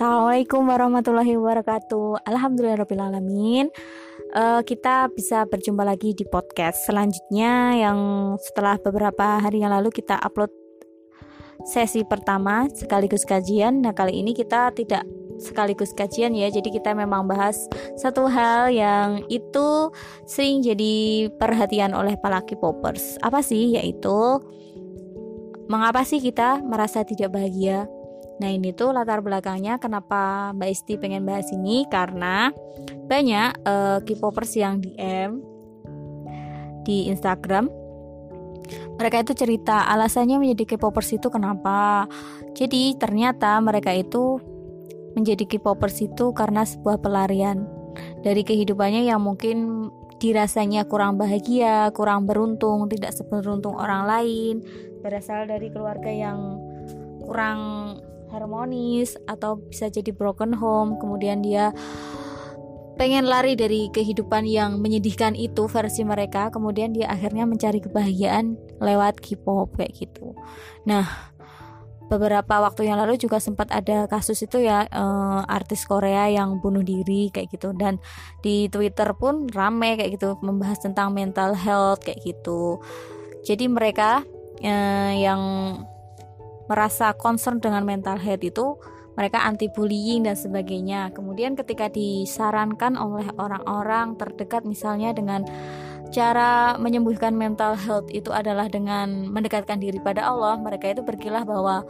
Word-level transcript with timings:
Assalamualaikum 0.00 0.64
warahmatullahi 0.64 1.36
wabarakatuh. 1.36 2.24
Alhamdulillahirobbilalamin. 2.24 3.68
Uh, 4.32 4.64
kita 4.64 5.12
bisa 5.12 5.44
berjumpa 5.44 5.84
lagi 5.84 6.16
di 6.16 6.24
podcast 6.24 6.88
selanjutnya 6.88 7.76
yang 7.76 7.98
setelah 8.40 8.80
beberapa 8.80 9.36
hari 9.36 9.60
yang 9.60 9.76
lalu 9.76 9.92
kita 9.92 10.16
upload 10.24 10.48
sesi 11.68 12.00
pertama 12.08 12.64
sekaligus 12.72 13.28
kajian. 13.28 13.84
Nah 13.84 13.92
kali 13.92 14.24
ini 14.24 14.32
kita 14.32 14.72
tidak 14.72 15.04
sekaligus 15.36 15.92
kajian 15.92 16.32
ya. 16.32 16.48
Jadi 16.48 16.72
kita 16.80 16.96
memang 16.96 17.28
bahas 17.28 17.68
satu 18.00 18.24
hal 18.24 18.72
yang 18.72 19.20
itu 19.28 19.92
sering 20.24 20.64
jadi 20.64 21.28
perhatian 21.36 21.92
oleh 21.92 22.16
para 22.16 22.40
K-popers. 22.40 23.20
Apa 23.20 23.44
sih? 23.44 23.76
Yaitu 23.76 24.40
mengapa 25.68 26.08
sih 26.08 26.24
kita 26.24 26.64
merasa 26.64 27.04
tidak 27.04 27.36
bahagia 27.36 27.84
Nah 28.40 28.48
ini 28.48 28.72
tuh 28.72 28.96
latar 28.96 29.20
belakangnya 29.20 29.76
kenapa 29.76 30.50
Mbak 30.56 30.70
Isti 30.72 30.96
pengen 30.96 31.28
bahas 31.28 31.46
ini 31.52 31.84
karena 31.92 32.48
banyak 33.04 33.60
uh, 33.68 34.00
K-popers 34.00 34.56
yang 34.56 34.80
DM 34.80 35.44
di 36.88 37.12
Instagram. 37.12 37.68
Mereka 38.96 39.24
itu 39.28 39.32
cerita 39.36 39.84
alasannya 39.88 40.40
menjadi 40.40 40.74
K-popers 40.74 41.20
itu 41.20 41.28
kenapa. 41.28 42.08
Jadi 42.56 42.96
ternyata 42.96 43.60
mereka 43.60 43.92
itu 43.92 44.40
menjadi 45.12 45.44
K-popers 45.44 46.00
itu 46.00 46.32
karena 46.32 46.64
sebuah 46.64 47.02
pelarian 47.04 47.68
dari 48.24 48.40
kehidupannya 48.40 49.04
yang 49.04 49.20
mungkin 49.20 49.88
dirasanya 50.20 50.84
kurang 50.84 51.16
bahagia, 51.16 51.88
kurang 51.96 52.28
beruntung, 52.28 52.88
tidak 52.92 53.16
seberuntung 53.16 53.76
orang 53.76 54.04
lain, 54.04 54.54
berasal 55.00 55.48
dari 55.48 55.72
keluarga 55.72 56.12
yang 56.12 56.60
kurang 57.24 57.60
harmonis 58.30 59.18
atau 59.28 59.58
bisa 59.58 59.90
jadi 59.90 60.10
broken 60.14 60.54
home. 60.56 60.96
Kemudian 60.98 61.42
dia 61.42 61.74
pengen 63.00 63.24
lari 63.24 63.56
dari 63.56 63.88
kehidupan 63.88 64.44
yang 64.44 64.80
menyedihkan 64.80 65.32
itu 65.32 65.64
versi 65.66 66.04
mereka. 66.04 66.52
Kemudian 66.52 66.92
dia 66.92 67.08
akhirnya 67.08 67.48
mencari 67.48 67.80
kebahagiaan 67.80 68.60
lewat 68.80 69.20
K-pop 69.24 69.76
kayak 69.76 69.92
gitu. 69.96 70.36
Nah 70.84 71.30
beberapa 72.10 72.58
waktu 72.58 72.90
yang 72.90 72.98
lalu 72.98 73.14
juga 73.22 73.38
sempat 73.38 73.70
ada 73.70 74.10
kasus 74.10 74.42
itu 74.42 74.66
ya 74.66 74.82
uh, 74.90 75.46
artis 75.46 75.86
Korea 75.86 76.26
yang 76.26 76.58
bunuh 76.58 76.82
diri 76.82 77.30
kayak 77.30 77.54
gitu. 77.54 77.70
Dan 77.72 78.02
di 78.42 78.68
Twitter 78.68 79.14
pun 79.16 79.46
rame 79.48 79.96
kayak 79.96 80.18
gitu 80.18 80.36
membahas 80.42 80.82
tentang 80.82 81.14
mental 81.14 81.54
health 81.54 82.02
kayak 82.02 82.20
gitu. 82.20 82.82
Jadi 83.46 83.64
mereka 83.70 84.26
uh, 84.60 85.12
yang 85.16 85.40
merasa 86.70 87.10
concern 87.18 87.58
dengan 87.58 87.82
mental 87.82 88.14
health 88.22 88.46
itu 88.46 88.78
mereka 89.18 89.42
anti 89.42 89.66
bullying 89.66 90.22
dan 90.24 90.38
sebagainya. 90.38 91.10
Kemudian 91.10 91.58
ketika 91.58 91.90
disarankan 91.90 92.94
oleh 92.94 93.26
orang-orang 93.36 94.14
terdekat 94.14 94.62
misalnya 94.62 95.10
dengan 95.10 95.42
cara 96.14 96.78
menyembuhkan 96.78 97.34
mental 97.34 97.74
health 97.74 98.06
itu 98.14 98.30
adalah 98.30 98.70
dengan 98.70 99.26
mendekatkan 99.30 99.82
diri 99.82 99.98
pada 99.98 100.30
Allah, 100.30 100.58
mereka 100.58 100.90
itu 100.90 101.02
berkilah 101.02 101.42
bahwa 101.42 101.86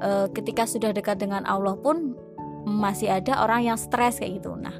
e, 0.00 0.28
ketika 0.36 0.68
sudah 0.68 0.92
dekat 0.92 1.20
dengan 1.20 1.44
Allah 1.48 1.76
pun 1.76 2.16
masih 2.64 3.08
ada 3.08 3.40
orang 3.40 3.72
yang 3.72 3.78
stres 3.80 4.20
kayak 4.20 4.40
gitu. 4.40 4.52
Nah, 4.56 4.76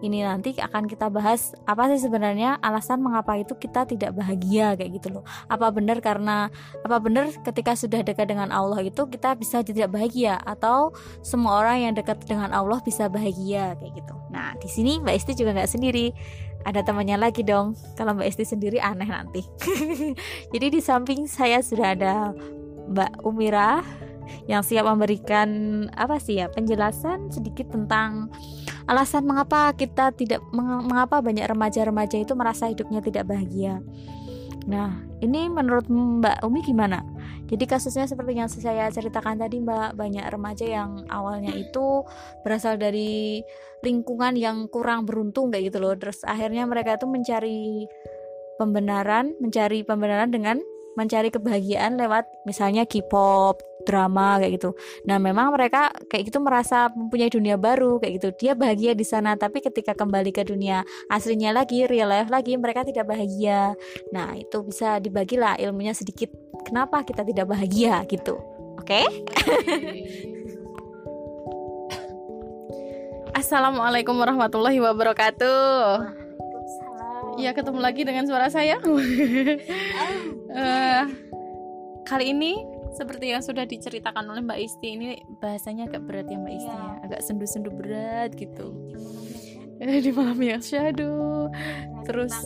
ini 0.00 0.24
nanti 0.24 0.56
akan 0.56 0.88
kita 0.88 1.12
bahas 1.12 1.52
apa 1.68 1.92
sih 1.92 2.00
sebenarnya 2.08 2.56
alasan 2.64 3.04
mengapa 3.04 3.36
itu 3.36 3.52
kita 3.56 3.84
tidak 3.84 4.16
bahagia 4.16 4.74
kayak 4.76 5.00
gitu 5.00 5.20
loh. 5.20 5.24
Apa 5.46 5.68
benar 5.68 6.00
karena 6.00 6.48
apa 6.84 6.96
benar 7.00 7.28
ketika 7.44 7.76
sudah 7.76 8.00
dekat 8.00 8.32
dengan 8.32 8.48
Allah 8.48 8.80
itu 8.80 9.04
kita 9.06 9.36
bisa 9.36 9.60
tidak 9.60 9.92
bahagia 9.92 10.40
atau 10.42 10.92
semua 11.20 11.60
orang 11.60 11.90
yang 11.90 11.94
dekat 11.96 12.20
dengan 12.24 12.52
Allah 12.52 12.80
bisa 12.80 13.06
bahagia 13.12 13.76
kayak 13.76 13.92
gitu. 14.00 14.14
Nah, 14.32 14.56
di 14.56 14.68
sini 14.68 14.98
Mbak 15.00 15.14
Isti 15.16 15.32
juga 15.36 15.56
nggak 15.56 15.70
sendiri. 15.70 16.12
Ada 16.60 16.84
temannya 16.84 17.16
lagi 17.16 17.40
dong. 17.40 17.72
Kalau 17.96 18.12
Mbak 18.12 18.28
Isti 18.36 18.44
sendiri 18.44 18.76
aneh 18.80 19.08
nanti. 19.08 19.40
Jadi 20.52 20.66
di 20.68 20.80
samping 20.80 21.24
saya 21.24 21.64
sudah 21.64 21.96
ada 21.96 22.14
Mbak 22.90 23.24
Umira 23.24 23.80
yang 24.46 24.62
siap 24.64 24.86
memberikan 24.86 25.48
apa 25.94 26.18
sih 26.18 26.42
ya 26.42 26.50
penjelasan 26.50 27.30
sedikit 27.30 27.70
tentang 27.70 28.30
alasan 28.90 29.22
mengapa 29.22 29.70
kita 29.76 30.10
tidak 30.16 30.42
mengapa 30.52 31.22
banyak 31.22 31.46
remaja-remaja 31.46 32.18
itu 32.18 32.32
merasa 32.34 32.66
hidupnya 32.66 32.98
tidak 32.98 33.30
bahagia. 33.30 33.78
Nah, 34.66 35.00
ini 35.24 35.48
menurut 35.48 35.88
Mbak 35.88 36.44
Umi 36.44 36.60
gimana? 36.60 37.00
Jadi 37.50 37.66
kasusnya 37.66 38.06
seperti 38.06 38.38
yang 38.38 38.46
saya 38.46 38.86
ceritakan 38.94 39.42
tadi 39.42 39.58
Mbak, 39.58 39.98
banyak 39.98 40.22
remaja 40.30 40.62
yang 40.62 41.02
awalnya 41.10 41.50
itu 41.50 42.06
berasal 42.46 42.78
dari 42.78 43.42
lingkungan 43.82 44.38
yang 44.38 44.70
kurang 44.70 45.02
beruntung 45.02 45.50
kayak 45.50 45.74
gitu 45.74 45.82
loh. 45.82 45.98
Terus 45.98 46.22
akhirnya 46.22 46.62
mereka 46.70 46.94
itu 46.94 47.10
mencari 47.10 47.90
pembenaran, 48.60 49.34
mencari 49.42 49.82
pembenaran 49.82 50.30
dengan 50.30 50.62
mencari 51.00 51.32
kebahagiaan 51.32 51.96
lewat 51.96 52.28
misalnya 52.44 52.84
K-pop, 52.84 53.64
drama 53.88 54.36
kayak 54.36 54.60
gitu. 54.60 54.76
Nah, 55.08 55.16
memang 55.16 55.56
mereka 55.56 55.88
kayak 56.12 56.28
gitu 56.28 56.38
merasa 56.44 56.92
mempunyai 56.92 57.32
dunia 57.32 57.56
baru 57.56 57.96
kayak 57.96 58.12
gitu. 58.20 58.28
Dia 58.36 58.52
bahagia 58.52 58.92
di 58.92 59.06
sana, 59.08 59.40
tapi 59.40 59.64
ketika 59.64 59.96
kembali 59.96 60.28
ke 60.36 60.44
dunia 60.44 60.84
aslinya 61.08 61.56
lagi, 61.56 61.88
real 61.88 62.12
life 62.12 62.28
lagi, 62.28 62.60
mereka 62.60 62.84
tidak 62.84 63.08
bahagia. 63.08 63.72
Nah, 64.12 64.36
itu 64.36 64.60
bisa 64.60 65.00
dibagilah 65.00 65.56
ilmunya 65.56 65.96
sedikit. 65.96 66.28
Kenapa 66.68 67.00
kita 67.00 67.24
tidak 67.24 67.48
bahagia 67.48 68.04
gitu? 68.04 68.36
Oke? 68.76 69.00
Okay? 69.00 69.06
Assalamualaikum 73.30 74.12
warahmatullahi 74.20 74.84
wabarakatuh. 74.84 76.19
Iya 77.40 77.56
ketemu 77.56 77.80
lagi 77.80 78.04
dengan 78.04 78.28
suara 78.28 78.52
saya. 78.52 78.76
uh, 78.84 78.92
kali 82.10 82.36
ini 82.36 82.60
seperti 82.92 83.32
yang 83.32 83.40
sudah 83.40 83.64
diceritakan 83.64 84.28
oleh 84.28 84.44
Mbak 84.44 84.60
Isti 84.60 84.92
ini 84.92 85.16
bahasanya 85.40 85.88
agak 85.88 86.04
berat 86.04 86.28
ya 86.28 86.36
Mbak 86.36 86.52
Isti 86.52 86.68
ya, 86.68 86.84
ya. 86.84 87.00
agak 87.08 87.24
sendu-sendu 87.24 87.72
berat 87.72 88.36
gitu. 88.36 88.76
Di 89.80 90.12
malam 90.12 90.36
yang 90.52 90.60
syahdu. 90.60 91.48
Terus 92.04 92.36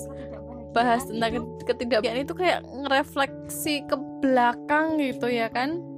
bahas 0.71 1.11
tentang 1.11 1.59
ketidakbahagiaan 1.67 2.23
itu 2.23 2.35
kayak 2.35 2.67
ngerefleksi 2.67 3.87
ke 3.91 3.97
belakang 4.23 4.99
gitu 5.03 5.27
ya 5.31 5.47
kan 5.51 5.94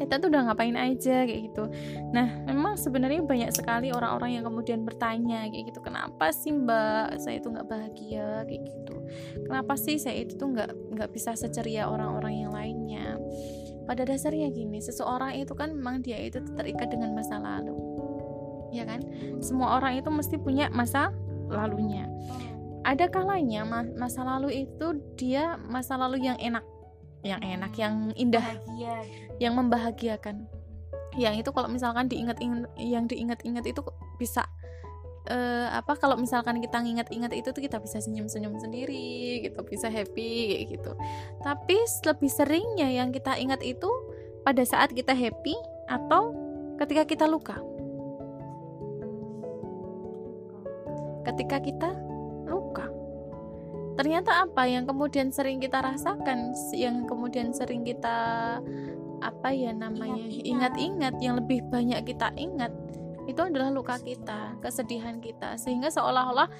kita 0.00 0.16
tuh 0.16 0.32
udah 0.32 0.48
ngapain 0.48 0.72
aja 0.80 1.28
kayak 1.28 1.52
gitu. 1.52 1.68
Nah 2.16 2.40
memang 2.48 2.80
sebenarnya 2.80 3.20
banyak 3.20 3.52
sekali 3.52 3.92
orang-orang 3.92 4.40
yang 4.40 4.44
kemudian 4.48 4.80
bertanya 4.88 5.44
kayak 5.52 5.68
gitu 5.68 5.84
kenapa 5.84 6.32
sih 6.32 6.56
mbak 6.56 7.20
saya 7.20 7.36
itu 7.36 7.52
nggak 7.52 7.68
bahagia? 7.68 8.48
Kayak 8.48 8.62
gitu. 8.72 8.96
Kenapa 9.44 9.76
sih 9.76 10.00
saya 10.00 10.24
itu 10.24 10.40
tuh 10.40 10.56
nggak 10.56 10.70
nggak 10.96 11.10
bisa 11.12 11.36
seceria 11.36 11.84
orang-orang 11.84 12.48
yang 12.48 12.52
lainnya? 12.56 13.20
Pada 13.84 14.08
dasarnya 14.08 14.48
gini 14.48 14.80
seseorang 14.80 15.36
itu 15.36 15.52
kan 15.52 15.76
memang 15.76 16.00
dia 16.00 16.16
itu 16.16 16.40
terikat 16.56 16.88
dengan 16.88 17.12
masa 17.12 17.36
lalu. 17.36 17.76
Ya 18.72 18.88
kan? 18.88 19.04
Semua 19.44 19.76
orang 19.76 20.00
itu 20.00 20.08
mesti 20.08 20.40
punya 20.40 20.72
masa 20.72 21.12
lalunya. 21.52 22.08
Ada 22.80 23.12
kalanya 23.12 23.68
masa 23.98 24.24
lalu 24.24 24.64
itu 24.64 24.96
dia 25.20 25.60
masa 25.68 26.00
lalu 26.00 26.24
yang 26.24 26.40
enak 26.40 26.64
yang 27.20 27.40
enak 27.44 27.72
yang 27.76 28.12
indah. 28.16 28.42
Bahagia. 28.42 28.94
yang 29.40 29.54
membahagiakan. 29.56 30.36
Yang 31.16 31.34
itu 31.46 31.50
kalau 31.50 31.68
misalkan 31.68 32.06
diingat-ingat 32.06 32.70
yang 32.78 33.04
diingat-ingat 33.08 33.64
itu 33.66 33.82
bisa 34.20 34.46
uh, 35.28 35.68
apa 35.74 35.96
kalau 35.98 36.16
misalkan 36.16 36.62
kita 36.62 36.80
nginget-inget 36.80 37.32
itu 37.34 37.48
tuh 37.52 37.60
kita 37.60 37.76
bisa 37.82 38.00
senyum-senyum 38.00 38.56
sendiri 38.56 39.44
gitu 39.44 39.58
bisa 39.66 39.92
happy 39.92 40.56
kayak 40.56 40.64
gitu. 40.78 40.92
Tapi 41.44 41.76
lebih 42.08 42.30
seringnya 42.30 42.88
yang 42.88 43.10
kita 43.12 43.36
ingat 43.36 43.60
itu 43.60 43.90
pada 44.46 44.64
saat 44.64 44.94
kita 44.96 45.12
happy 45.12 45.56
atau 45.90 46.32
ketika 46.80 47.04
kita 47.04 47.24
luka? 47.28 47.58
Ketika 51.20 51.60
kita 51.60 51.90
ternyata 54.00 54.48
apa 54.48 54.64
yang 54.64 54.88
kemudian 54.88 55.28
sering 55.28 55.60
kita 55.60 55.84
rasakan 55.84 56.56
yang 56.72 57.04
kemudian 57.04 57.52
sering 57.52 57.84
kita 57.84 58.56
apa 59.20 59.48
ya 59.52 59.76
namanya 59.76 60.24
ingat-ingat 60.24 61.20
yang 61.20 61.36
lebih 61.36 61.60
banyak 61.68 62.00
kita 62.08 62.32
ingat 62.40 62.72
itu 63.28 63.40
adalah 63.46 63.70
luka 63.70 63.94
kita 64.02 64.58
kesedihan 64.58 65.22
kita. 65.22 65.54
Sehingga 65.54 65.92
seolah-olah 65.92 66.50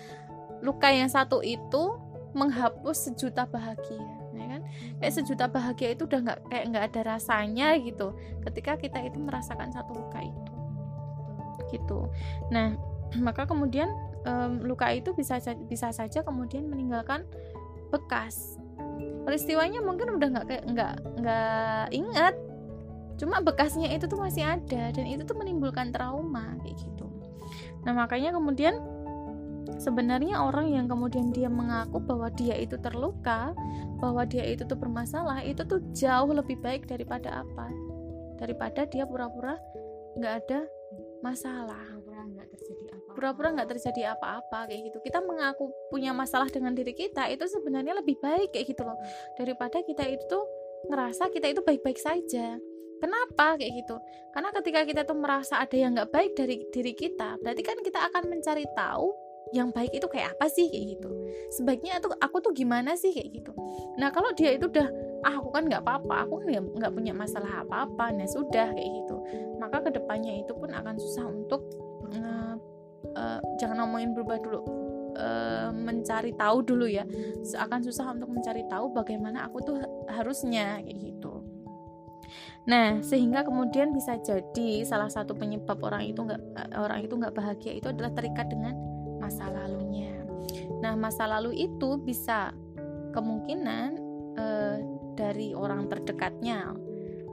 luka 0.63 0.93
yang 0.93 1.09
satu 1.09 1.43
itu 1.43 1.97
menghapus 2.31 3.11
sejuta 3.11 3.43
bahagia 3.49 3.99
ya 4.39 4.47
kan? 4.47 4.63
Kayak 5.03 5.15
sejuta 5.19 5.51
bahagia 5.51 5.99
itu 5.99 6.07
udah 6.07 6.21
nggak 6.23 6.39
kayak 6.47 6.65
nggak 6.71 6.85
ada 6.95 7.01
rasanya 7.17 7.75
gitu 7.83 8.15
ketika 8.47 8.79
kita 8.79 9.03
itu 9.03 9.19
merasakan 9.19 9.75
satu 9.75 9.99
luka 9.99 10.23
itu. 10.23 10.53
Gitu. 11.75 11.99
Nah 12.55 12.77
maka 13.27 13.49
kemudian 13.49 13.91
um, 14.27 14.61
luka 14.65 14.91
itu 14.93 15.13
bisa 15.17 15.41
bisa 15.69 15.93
saja 15.95 16.21
kemudian 16.25 16.69
meninggalkan 16.69 17.25
bekas. 17.93 18.57
Peristiwanya 19.27 19.85
mungkin 19.85 20.17
udah 20.17 20.29
nggak 20.33 20.47
nggak 20.71 20.95
nggak 21.21 21.87
ingat. 21.93 22.35
Cuma 23.21 23.45
bekasnya 23.45 23.93
itu 23.93 24.09
tuh 24.09 24.17
masih 24.17 24.49
ada 24.49 24.89
dan 24.93 25.05
itu 25.05 25.23
tuh 25.29 25.37
menimbulkan 25.37 25.93
trauma 25.93 26.57
kayak 26.65 26.81
gitu. 26.81 27.05
Nah 27.85 27.93
makanya 27.93 28.33
kemudian 28.33 28.81
sebenarnya 29.77 30.41
orang 30.41 30.73
yang 30.73 30.87
kemudian 30.89 31.29
dia 31.29 31.53
mengaku 31.53 32.01
bahwa 32.01 32.33
dia 32.33 32.57
itu 32.57 32.81
terluka 32.81 33.53
bahwa 34.01 34.25
dia 34.25 34.45
itu 34.49 34.65
tuh 34.65 34.77
bermasalah 34.81 35.45
itu 35.45 35.61
tuh 35.69 35.85
jauh 35.93 36.33
lebih 36.33 36.57
baik 36.65 36.89
daripada 36.89 37.45
apa? 37.45 37.69
Daripada 38.41 38.89
dia 38.89 39.05
pura-pura 39.05 39.61
nggak 40.17 40.35
ada 40.45 40.61
masalah 41.21 42.00
pura-pura 43.21 43.53
nggak 43.53 43.77
terjadi 43.77 44.17
apa-apa 44.17 44.73
kayak 44.73 44.89
gitu. 44.89 44.99
Kita 45.05 45.21
mengaku 45.21 45.69
punya 45.93 46.17
masalah 46.17 46.49
dengan 46.49 46.73
diri 46.73 46.97
kita 46.97 47.29
itu 47.29 47.45
sebenarnya 47.45 48.01
lebih 48.01 48.17
baik 48.17 48.57
kayak 48.57 48.73
gitu 48.73 48.89
loh. 48.89 48.97
Daripada 49.37 49.85
kita 49.85 50.09
itu 50.09 50.25
tuh 50.25 50.49
ngerasa 50.89 51.29
kita 51.29 51.53
itu 51.53 51.61
baik-baik 51.61 52.01
saja. 52.01 52.57
Kenapa? 52.97 53.61
Kayak 53.61 53.85
gitu. 53.85 54.01
Karena 54.33 54.49
ketika 54.57 54.81
kita 54.89 55.03
tuh 55.05 55.21
merasa 55.21 55.61
ada 55.61 55.77
yang 55.77 55.93
nggak 55.93 56.09
baik 56.09 56.33
dari 56.33 56.65
diri 56.73 56.97
kita 56.97 57.37
berarti 57.45 57.61
kan 57.61 57.77
kita 57.85 58.01
akan 58.09 58.25
mencari 58.33 58.65
tahu 58.73 59.13
yang 59.53 59.69
baik 59.75 59.91
itu 59.93 60.07
kayak 60.09 60.33
apa 60.41 60.49
sih 60.49 60.73
kayak 60.73 60.97
gitu. 60.97 61.11
Sebaiknya 61.53 62.01
tuh 62.01 62.17
aku 62.17 62.41
tuh 62.41 62.57
gimana 62.57 62.97
sih 62.97 63.13
kayak 63.13 63.37
gitu. 63.37 63.53
Nah 64.01 64.09
kalau 64.09 64.33
dia 64.33 64.57
itu 64.57 64.65
udah 64.65 64.89
ah 65.29 65.37
aku 65.37 65.53
kan 65.53 65.69
nggak 65.69 65.85
apa-apa 65.85 66.25
aku 66.25 66.41
kan 66.41 66.65
nggak 66.73 66.93
punya 66.97 67.13
masalah 67.13 67.69
apa-apa 67.69 68.17
nah 68.17 68.25
sudah 68.25 68.73
kayak 68.73 68.91
gitu. 69.05 69.17
Maka 69.61 69.85
ke 69.85 69.91
depannya 69.93 70.41
itu 70.41 70.57
pun 70.57 70.73
akan 70.73 70.97
susah 70.97 71.29
untuk 71.29 71.69
uh, 72.15 72.50
uh, 73.17 73.41
jangan 73.61 73.85
ngomongin 73.85 74.13
berubah 74.17 74.39
dulu 74.41 74.61
uh, 75.17 75.69
mencari 75.73 76.33
tahu 76.37 76.65
dulu 76.65 76.87
ya 76.87 77.05
akan 77.57 77.81
susah 77.85 78.13
untuk 78.15 78.31
mencari 78.31 78.65
tahu 78.69 78.93
bagaimana 78.93 79.49
aku 79.49 79.59
tuh 79.65 79.77
harusnya 80.09 80.81
kayak 80.85 80.99
gitu 80.99 81.41
Nah, 82.69 83.01
sehingga 83.01 83.43
kemudian 83.43 83.91
bisa 83.91 84.21
jadi 84.21 84.85
salah 84.85 85.09
satu 85.09 85.33
penyebab 85.33 85.81
orang 85.81 86.05
itu 86.07 86.21
nggak 86.21 86.77
orang 86.77 87.01
itu 87.03 87.15
nggak 87.17 87.33
bahagia 87.33 87.73
itu 87.81 87.89
adalah 87.89 88.13
terikat 88.13 88.53
dengan 88.53 88.77
masa 89.17 89.49
lalunya. 89.49 90.13
Nah, 90.85 90.93
masa 90.95 91.25
lalu 91.25 91.57
itu 91.67 91.97
bisa 92.01 92.53
kemungkinan 93.17 93.89
uh, 94.37 94.77
dari 95.17 95.57
orang 95.57 95.89
terdekatnya, 95.89 96.77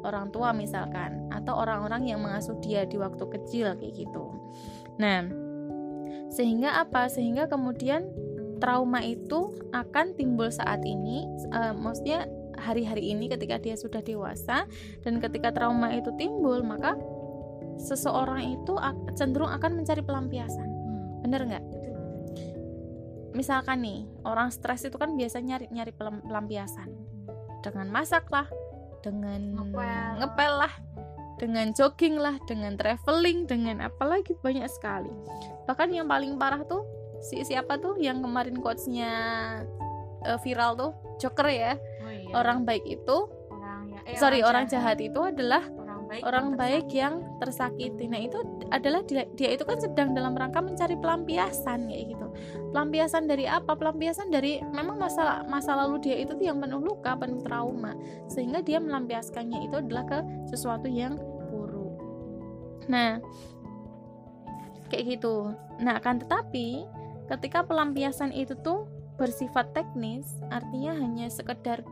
orang 0.01 0.31
tua 0.31 0.55
misalkan, 0.55 1.27
atau 1.29 1.59
orang-orang 1.59 2.07
yang 2.07 2.19
mengasuh 2.23 2.55
dia 2.63 2.87
di 2.87 2.95
waktu 2.95 3.23
kecil 3.27 3.75
kayak 3.75 3.93
gitu. 3.93 4.31
Nah, 4.97 5.27
sehingga 6.37 6.77
apa? 6.85 7.09
Sehingga 7.09 7.49
kemudian 7.49 8.05
trauma 8.61 9.01
itu 9.01 9.57
akan 9.73 10.13
timbul 10.13 10.53
saat 10.53 10.85
ini 10.85 11.25
uh, 11.53 11.73
maksudnya 11.73 12.29
hari-hari 12.57 13.13
ini 13.13 13.29
ketika 13.29 13.61
dia 13.61 13.77
sudah 13.77 14.01
dewasa 14.01 14.65
dan 15.05 15.21
ketika 15.21 15.53
trauma 15.53 15.93
itu 15.93 16.09
timbul 16.17 16.65
maka 16.65 16.97
seseorang 17.77 18.57
itu 18.57 18.73
cenderung 19.13 19.49
akan 19.49 19.81
mencari 19.81 20.01
pelampiasan. 20.01 20.65
Hmm. 20.65 21.21
bener 21.25 21.41
nggak? 21.45 21.65
Misalkan 23.37 23.85
nih 23.85 24.09
orang 24.25 24.49
stres 24.49 24.81
itu 24.85 24.97
kan 24.97 25.13
biasa 25.13 25.41
nyari 25.41 25.69
nyari 25.69 25.93
pelampiasan. 25.97 26.89
Dengan 27.61 27.89
masak 27.93 28.29
lah 28.33 28.49
dengan 29.05 29.53
ngepel, 29.53 30.09
ngepel 30.25 30.53
lah 30.57 30.73
dengan 31.37 31.69
jogging 31.71 32.17
lah, 32.17 32.41
dengan 32.49 32.73
traveling, 32.75 33.45
dengan 33.45 33.85
apalagi 33.85 34.33
banyak 34.41 34.65
sekali. 34.69 35.09
Bahkan 35.69 35.93
yang 35.93 36.09
paling 36.09 36.35
parah 36.41 36.65
tuh 36.65 36.83
si 37.21 37.41
siapa 37.45 37.77
tuh 37.81 37.97
yang 37.97 38.21
kemarin 38.21 38.57
quotesnya 38.61 39.11
uh, 40.25 40.37
viral 40.41 40.73
tuh 40.77 40.91
Joker 41.17 41.49
ya. 41.49 41.77
Oh, 41.77 42.11
iya. 42.13 42.33
Orang 42.33 42.65
baik 42.65 42.85
itu 42.85 43.17
orang 43.53 43.93
ya, 43.93 43.99
eh, 44.05 44.17
sorry 44.17 44.41
orang 44.41 44.65
jahat. 44.69 44.97
jahat 44.97 45.13
itu 45.13 45.19
adalah 45.21 45.63
baik 46.07 46.23
orang 46.23 46.45
yang 46.47 46.57
baik 46.57 46.87
yang 46.91 47.15
tersakiti. 47.43 48.05
Nah, 48.07 48.19
itu 48.23 48.39
adalah 48.71 49.03
dia, 49.03 49.27
dia 49.35 49.53
itu 49.53 49.63
kan 49.67 49.77
sedang 49.77 50.15
dalam 50.15 50.33
rangka 50.33 50.63
mencari 50.63 50.95
pelampiasan 50.97 51.91
kayak 51.91 52.05
gitu. 52.15 52.27
Pelampiasan 52.71 53.23
dari 53.27 53.45
apa? 53.45 53.75
Pelampiasan 53.75 54.31
dari 54.31 54.63
memang 54.63 54.97
masa 54.97 55.43
masa 55.45 55.75
lalu 55.75 55.99
dia 56.01 56.17
itu 56.17 56.33
yang 56.39 56.63
penuh 56.63 56.79
luka, 56.79 57.13
penuh 57.19 57.43
trauma. 57.43 57.93
Sehingga 58.31 58.63
dia 58.63 58.79
melampiaskannya 58.79 59.67
itu 59.67 59.75
adalah 59.77 60.07
ke 60.07 60.19
sesuatu 60.47 60.87
yang 60.87 61.19
buruk. 61.51 61.99
Nah, 62.87 63.19
kayak 64.87 65.19
gitu. 65.19 65.51
Nah, 65.83 65.99
akan 65.99 66.23
tetapi 66.23 66.87
ketika 67.27 67.67
pelampiasan 67.67 68.31
itu 68.31 68.55
tuh 68.63 68.87
bersifat 69.19 69.75
teknis, 69.75 70.39
artinya 70.53 70.95
hanya 70.95 71.27
sekedar 71.27 71.83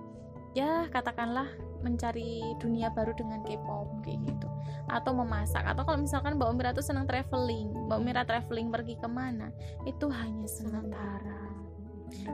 ya 0.56 0.88
katakanlah 0.88 1.52
mencari 1.84 2.42
dunia 2.62 2.92
baru 2.94 3.12
dengan 3.18 3.44
K-pop 3.44 4.06
kayak 4.06 4.20
gitu. 4.28 4.48
Atau 4.88 5.18
memasak. 5.18 5.66
Atau 5.66 5.84
kalau 5.84 6.00
misalkan 6.00 6.38
Mbak 6.38 6.50
Umira 6.52 6.72
tuh 6.72 6.86
senang 6.86 7.10
traveling 7.10 7.74
Mbak 7.90 7.98
Umira 7.98 8.24
traveling 8.24 8.70
pergi 8.70 8.96
ke 9.00 9.08
mana 9.10 9.50
itu 9.84 10.08
hanya 10.12 10.48
sementara. 10.48 11.42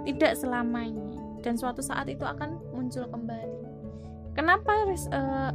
tidak 0.05 0.37
selamanya. 0.37 1.17
Dan 1.41 1.57
suatu 1.57 1.81
saat 1.81 2.05
itu 2.05 2.21
akan 2.21 2.59
muncul 2.69 3.07
kembali. 3.09 3.65
Kenapa 4.37 4.85
res, 4.85 5.09
uh, 5.09 5.49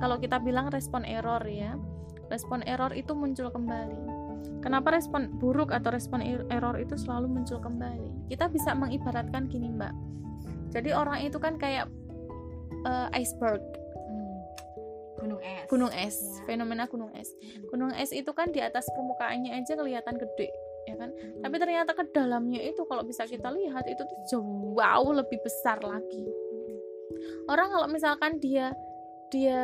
kalau 0.00 0.16
kita 0.16 0.40
bilang 0.40 0.72
respon 0.72 1.04
error 1.04 1.42
ya 1.44 1.76
respon 2.28 2.60
error 2.68 2.92
itu 2.92 3.16
muncul 3.16 3.48
kembali. 3.48 3.98
Kenapa 4.62 4.94
respon 4.94 5.32
buruk 5.40 5.72
atau 5.74 5.90
respon 5.90 6.20
er-, 6.22 6.46
error 6.52 6.76
itu 6.78 6.94
selalu 6.94 7.40
muncul 7.40 7.58
kembali? 7.58 8.30
Kita 8.30 8.46
bisa 8.52 8.76
mengibaratkan 8.76 9.48
gini 9.48 9.72
mbak. 9.72 9.92
Jadi 10.68 10.92
orang 10.92 11.24
itu 11.24 11.40
kan 11.40 11.56
kayak 11.56 11.88
uh, 12.88 13.06
iceberg 13.12 13.60
hmm. 13.60 14.38
gunung 15.20 15.40
es 15.44 15.64
gunung 15.68 15.92
es 15.92 16.16
ya. 16.16 16.44
fenomena 16.48 16.88
gunung 16.88 17.12
es 17.12 17.28
hmm. 17.36 17.68
gunung 17.68 17.92
es 17.92 18.10
itu 18.16 18.30
kan 18.32 18.48
di 18.48 18.64
atas 18.64 18.88
permukaannya 18.96 19.52
aja 19.52 19.76
kelihatan 19.76 20.16
gede 20.16 20.48
ya 20.88 20.96
kan 20.96 21.12
hmm. 21.12 21.44
tapi 21.44 21.56
ternyata 21.60 21.92
ke 21.92 22.04
dalamnya 22.10 22.64
itu 22.64 22.82
kalau 22.88 23.04
bisa 23.04 23.28
kita 23.28 23.52
lihat 23.52 23.84
itu 23.84 24.00
tuh 24.00 24.18
jauh 24.32 25.12
lebih 25.12 25.38
besar 25.44 25.78
lagi 25.84 26.24
hmm. 26.24 27.52
orang 27.52 27.68
kalau 27.68 27.86
misalkan 27.92 28.40
dia 28.40 28.72
dia 29.28 29.60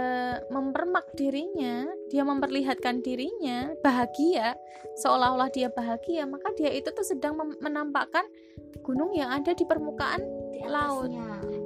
mempermak 0.53 1.09
dirinya, 1.17 1.89
dia 2.13 2.21
memperlihatkan 2.21 3.01
dirinya 3.01 3.73
bahagia, 3.81 4.53
seolah-olah 5.01 5.49
dia 5.49 5.73
bahagia, 5.73 6.29
maka 6.29 6.53
dia 6.53 6.69
itu 6.69 6.93
tuh 6.93 7.05
sedang 7.05 7.41
menampakkan 7.65 8.29
gunung 8.85 9.17
yang 9.17 9.33
ada 9.33 9.57
di 9.57 9.65
permukaan 9.65 10.21
di 10.53 10.61
laut 10.69 11.09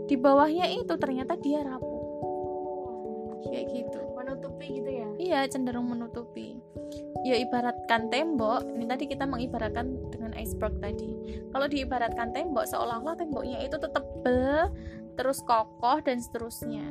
di 0.08 0.16
bawahnya 0.16 0.66
itu 0.72 0.94
ternyata 0.97 1.37
dia 1.37 1.61
rapuh. 1.61 2.00
Kayak 3.44 3.66
gitu. 3.71 4.00
Menutupi 4.16 4.66
gitu 4.80 4.90
ya? 4.90 5.09
Iya 5.21 5.38
cenderung 5.52 5.92
menutupi. 5.92 6.59
Ya 7.23 7.37
ibaratkan 7.37 8.09
tembok 8.09 8.64
ini 8.73 8.88
tadi 8.88 9.04
kita 9.04 9.28
mengibaratkan 9.28 9.94
dengan 10.09 10.32
iceberg 10.35 10.80
tadi. 10.80 11.12
Kalau 11.52 11.68
diibaratkan 11.68 12.32
tembok 12.32 12.64
seolah-olah 12.64 13.16
temboknya 13.21 13.61
itu 13.62 13.76
tetap 13.76 14.04
tebel 14.25 14.73
terus 15.18 15.42
kokoh 15.44 15.99
dan 16.00 16.23
seterusnya. 16.23 16.85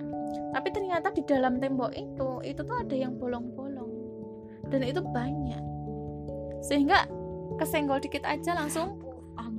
Tapi 0.53 0.70
ternyata 0.75 1.10
di 1.15 1.24
dalam 1.25 1.58
tembok 1.58 1.96
itu 1.96 2.44
itu 2.44 2.62
tuh 2.62 2.77
ada 2.77 2.96
yang 2.96 3.15
bolong-bolong. 3.15 3.91
Dan 4.68 4.84
itu 4.84 5.00
banyak. 5.00 5.63
Sehingga 6.60 7.08
kesenggol 7.56 8.03
dikit 8.03 8.27
aja 8.27 8.53
langsung 8.53 9.07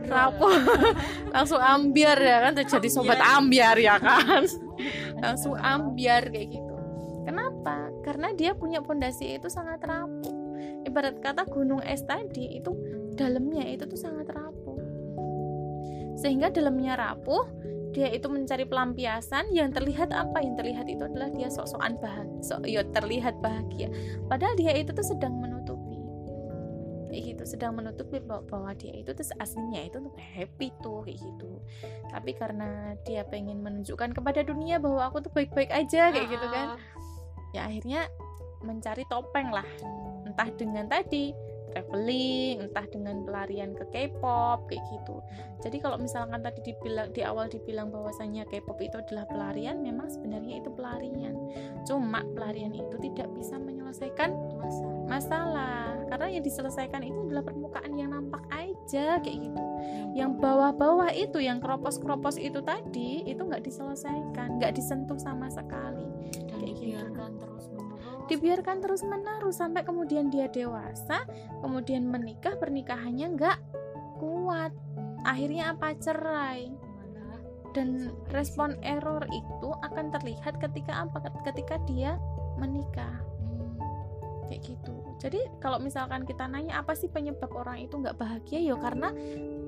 rapuh 0.08 0.54
langsung 1.35 1.61
ambiar 1.61 2.18
ya 2.18 2.37
kan 2.49 2.52
terjadi 2.56 2.88
sobat 2.88 3.20
ambiar 3.20 3.76
ya 3.78 3.97
kan. 4.00 4.47
Langsung 5.25 5.58
ambiar 5.58 6.30
kayak 6.30 6.54
gitu. 6.54 6.75
Kenapa? 7.26 7.90
Karena 8.06 8.32
dia 8.32 8.54
punya 8.54 8.80
pondasi 8.80 9.37
itu 9.37 9.50
sangat 9.50 9.82
rapuh. 9.82 10.35
Ibarat 10.87 11.20
kata 11.20 11.44
gunung 11.50 11.82
es 11.82 12.06
tadi 12.06 12.56
itu 12.56 12.73
dalamnya 13.18 13.66
itu 13.66 13.85
tuh 13.85 13.99
sangat 13.99 14.30
rapuh. 14.30 14.78
Sehingga 16.18 16.54
dalamnya 16.54 16.94
rapuh 16.94 17.44
dia 17.92 18.08
itu 18.14 18.30
mencari 18.30 18.64
pelampiasan. 18.64 19.50
Yang 19.52 19.82
terlihat 19.82 20.14
apa? 20.14 20.38
Yang 20.40 20.56
terlihat 20.62 20.87
itu 20.87 21.02
adalah 21.04 21.28
dia 21.35 21.49
sok-sokan 21.50 21.99
bahagia 21.99 22.40
so, 22.40 22.62
ya 22.64 22.87
terlihat 22.94 23.35
bahagia. 23.42 23.90
Padahal 24.30 24.54
dia 24.54 24.73
itu 24.78 24.94
tuh 24.94 25.04
sedang 25.04 25.37
kayak 27.08 27.24
gitu 27.34 27.42
sedang 27.48 27.74
menutupi 27.74 28.20
bahwa 28.22 28.70
dia 28.76 28.92
itu 28.92 29.10
terus 29.10 29.32
aslinya 29.40 29.88
itu 29.88 29.98
happy 30.36 30.68
tuh 30.84 31.02
kayak 31.02 31.18
gitu. 31.18 31.60
Tapi 32.12 32.30
karena 32.36 32.94
dia 33.02 33.24
pengen 33.26 33.64
menunjukkan 33.64 34.14
kepada 34.14 34.44
dunia 34.44 34.78
bahwa 34.78 35.08
aku 35.08 35.24
tuh 35.24 35.32
baik-baik 35.32 35.72
aja 35.72 36.12
kayak 36.12 36.28
gitu 36.28 36.46
kan 36.52 36.78
ya 37.56 37.64
akhirnya 37.64 38.06
mencari 38.62 39.02
topeng 39.08 39.48
lah. 39.50 39.66
Entah 40.28 40.48
dengan 40.54 40.86
tadi 40.86 41.32
traveling 41.78 42.66
entah 42.66 42.87
dengan 42.90 43.23
pelarian 43.23 43.70
ke 43.78 43.87
K-pop 43.94 44.66
kayak 44.66 44.82
gitu 44.90 45.23
jadi 45.62 45.78
kalau 45.78 45.94
misalkan 46.02 46.42
tadi 46.42 46.58
dibilang 46.66 47.14
di 47.14 47.23
awal 47.23 47.47
dibilang 47.47 47.94
bahwasanya 47.94 48.42
K-pop 48.50 48.82
itu 48.82 48.99
adalah 48.99 49.30
pelarian 49.30 49.78
memang 49.78 50.11
sebenarnya 50.11 50.58
itu 50.58 50.75
pelarian 50.75 51.38
cuma 51.87 52.26
pelarian 52.35 52.75
itu 52.75 52.99
tidak 52.99 53.30
bisa 53.38 53.54
menyelesaikan 53.62 54.35
masalah, 54.58 55.06
masalah. 55.06 55.87
karena 56.11 56.26
yang 56.35 56.44
diselesaikan 56.44 57.02
itu 57.06 57.18
adalah 57.30 57.44
permukaan 57.47 57.92
yang 57.94 58.11
nampak 58.11 58.42
aja 58.50 59.23
kayak 59.23 59.38
gitu 59.47 59.62
yang 60.18 60.35
bawah-bawah 60.35 61.14
itu 61.14 61.38
yang 61.38 61.62
keropos-keropos 61.62 62.42
itu 62.42 62.58
tadi 62.66 63.23
itu 63.23 63.38
nggak 63.38 63.62
diselesaikan 63.62 64.58
nggak 64.58 64.75
disentuh 64.75 65.16
sama 65.20 65.47
sekali 65.47 66.11
Dan 66.50 66.58
kayak 66.58 66.75
gitu. 66.82 67.23
terus 67.38 67.70
dibiarkan 68.28 68.85
terus 68.85 69.02
menerus 69.02 69.58
sampai 69.58 69.82
kemudian 69.82 70.28
dia 70.28 70.47
dewasa 70.52 71.25
kemudian 71.64 72.04
menikah 72.06 72.54
pernikahannya 72.61 73.26
nggak 73.35 73.58
kuat. 74.18 74.75
Akhirnya 75.23 75.73
apa? 75.73 75.94
Cerai. 75.97 76.75
Dan 77.73 78.11
respon 78.35 78.75
error 78.82 79.23
itu 79.30 79.68
akan 79.87 80.11
terlihat 80.11 80.58
ketika 80.58 81.06
apa? 81.06 81.30
Ketika 81.47 81.78
dia 81.87 82.18
menikah. 82.58 83.23
Kayak 84.50 84.75
gitu. 84.75 84.94
Jadi 85.23 85.40
kalau 85.62 85.78
misalkan 85.78 86.26
kita 86.26 86.49
nanya 86.50 86.82
apa 86.82 86.97
sih 86.97 87.06
penyebab 87.06 87.50
orang 87.54 87.87
itu 87.87 87.94
nggak 88.00 88.18
bahagia? 88.18 88.58
Ya 88.58 88.76
karena 88.76 89.14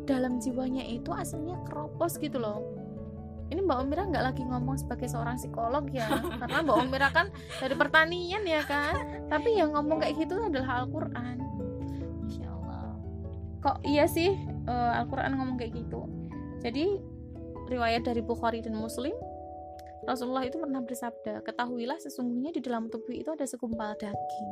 dalam 0.09 0.43
jiwanya 0.43 0.83
itu 0.83 1.15
aslinya 1.15 1.61
keropos 1.69 2.19
gitu 2.19 2.41
loh 2.41 2.80
ini 3.51 3.61
Mbak 3.67 3.79
Omira 3.83 4.03
nggak 4.07 4.25
lagi 4.31 4.43
ngomong 4.47 4.79
sebagai 4.79 5.11
seorang 5.11 5.35
psikolog 5.35 5.91
ya? 5.91 6.07
Karena 6.39 6.63
Mbak 6.63 6.77
Omira 6.87 7.09
kan 7.11 7.35
dari 7.59 7.75
pertanian 7.75 8.47
ya 8.47 8.63
kan? 8.63 9.27
Tapi 9.27 9.59
yang 9.59 9.75
ngomong 9.75 9.99
kayak 9.99 10.23
gitu 10.23 10.39
adalah 10.39 10.87
Al-Quran. 10.87 11.37
Insya 12.31 12.47
Allah. 12.47 12.95
Kok 13.59 13.77
iya 13.83 14.07
sih 14.07 14.31
uh, 14.71 14.99
Al-Quran 15.03 15.35
ngomong 15.35 15.59
kayak 15.59 15.75
gitu? 15.75 16.07
Jadi 16.63 17.03
riwayat 17.67 18.07
dari 18.07 18.23
Bukhari 18.23 18.63
dan 18.63 18.79
Muslim 18.79 19.15
Rasulullah 20.11 20.43
itu 20.43 20.59
pernah 20.59 20.83
bersabda, 20.83 21.47
ketahuilah 21.47 21.95
sesungguhnya 22.03 22.51
di 22.51 22.59
dalam 22.59 22.91
tubuh 22.91 23.15
itu 23.15 23.31
ada 23.31 23.47
segumpal 23.47 23.95
daging. 23.95 24.51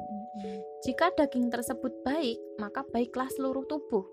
Jika 0.86 1.10
daging 1.18 1.50
tersebut 1.50 1.90
baik, 2.06 2.38
maka 2.62 2.86
baiklah 2.94 3.26
seluruh 3.34 3.66
tubuh. 3.66 4.06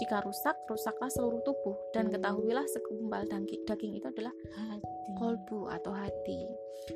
Jika 0.00 0.24
rusak, 0.24 0.56
rusaklah 0.64 1.12
seluruh 1.12 1.44
tubuh. 1.44 1.76
Dan 1.92 2.08
ketahuilah 2.08 2.64
segumpal 2.72 3.28
daging, 3.28 3.60
daging 3.68 4.00
itu 4.00 4.08
adalah 4.08 4.32
hati. 4.56 4.88
kolbu 5.20 5.68
atau 5.68 5.92
hati. 5.92 6.48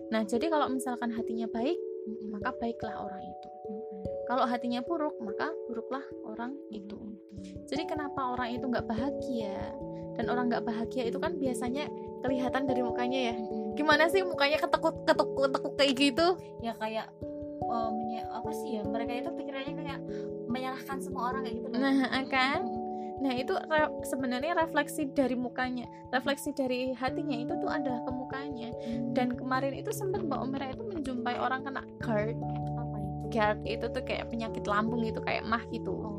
Nah, 0.08 0.24
jadi 0.24 0.48
kalau 0.48 0.72
misalkan 0.72 1.12
hatinya 1.12 1.44
baik, 1.52 1.76
maka 2.32 2.56
baiklah 2.56 3.04
orang 3.04 3.20
itu. 3.20 3.48
Kalau 4.24 4.48
hatinya 4.48 4.80
buruk, 4.80 5.20
maka 5.20 5.52
buruklah 5.68 6.04
orang 6.24 6.56
itu. 6.72 6.96
Jadi 7.68 7.84
kenapa 7.84 8.32
orang 8.32 8.56
itu 8.56 8.64
nggak 8.64 8.88
bahagia? 8.88 9.76
Dan 10.16 10.32
orang 10.32 10.48
nggak 10.48 10.64
bahagia 10.64 11.08
itu 11.08 11.20
kan 11.20 11.36
biasanya 11.36 11.88
kelihatan 12.20 12.68
dari 12.68 12.84
mukanya 12.84 13.32
ya 13.32 13.36
gimana 13.74 14.10
sih 14.10 14.22
mukanya 14.22 14.58
ketekuk 14.60 15.06
ketekuk 15.06 15.50
ketekuk 15.50 15.74
kayak 15.78 15.94
gitu? 15.96 16.26
Ya 16.64 16.72
kayak 16.78 17.10
uh, 17.66 17.92
apa 18.34 18.50
sih 18.54 18.78
ya 18.78 18.82
mereka 18.86 19.12
itu 19.14 19.30
pikirannya 19.34 19.74
kayak 19.74 20.00
menyalahkan 20.50 20.98
semua 20.98 21.30
orang 21.34 21.46
kayak 21.46 21.54
gitu 21.62 21.66
loh. 21.70 21.78
nah 21.80 22.24
kan? 22.26 22.60
Nah 23.20 23.36
itu 23.36 23.52
re 23.52 23.84
sebenarnya 24.08 24.56
refleksi 24.56 25.12
dari 25.12 25.36
mukanya 25.36 25.84
refleksi 26.08 26.56
dari 26.56 26.96
hatinya 26.96 27.36
itu 27.36 27.52
tuh 27.60 27.70
ada 27.70 28.00
ke 28.02 28.10
mukanya. 28.10 28.72
Dan 29.12 29.36
kemarin 29.36 29.76
itu 29.76 29.92
sempat 29.92 30.24
mbak 30.24 30.40
Omera 30.40 30.72
itu 30.72 30.82
menjumpai 30.82 31.36
orang 31.36 31.62
kena 31.62 31.84
GERD 32.00 32.40
apa 32.80 32.96
itu? 32.96 33.16
GERD 33.30 33.60
itu 33.68 33.86
tuh 33.92 34.02
kayak 34.02 34.26
penyakit 34.32 34.64
lambung 34.64 35.04
gitu 35.04 35.20
kayak 35.22 35.44
mah 35.46 35.62
gitu. 35.70 35.92
Oh. 35.92 36.16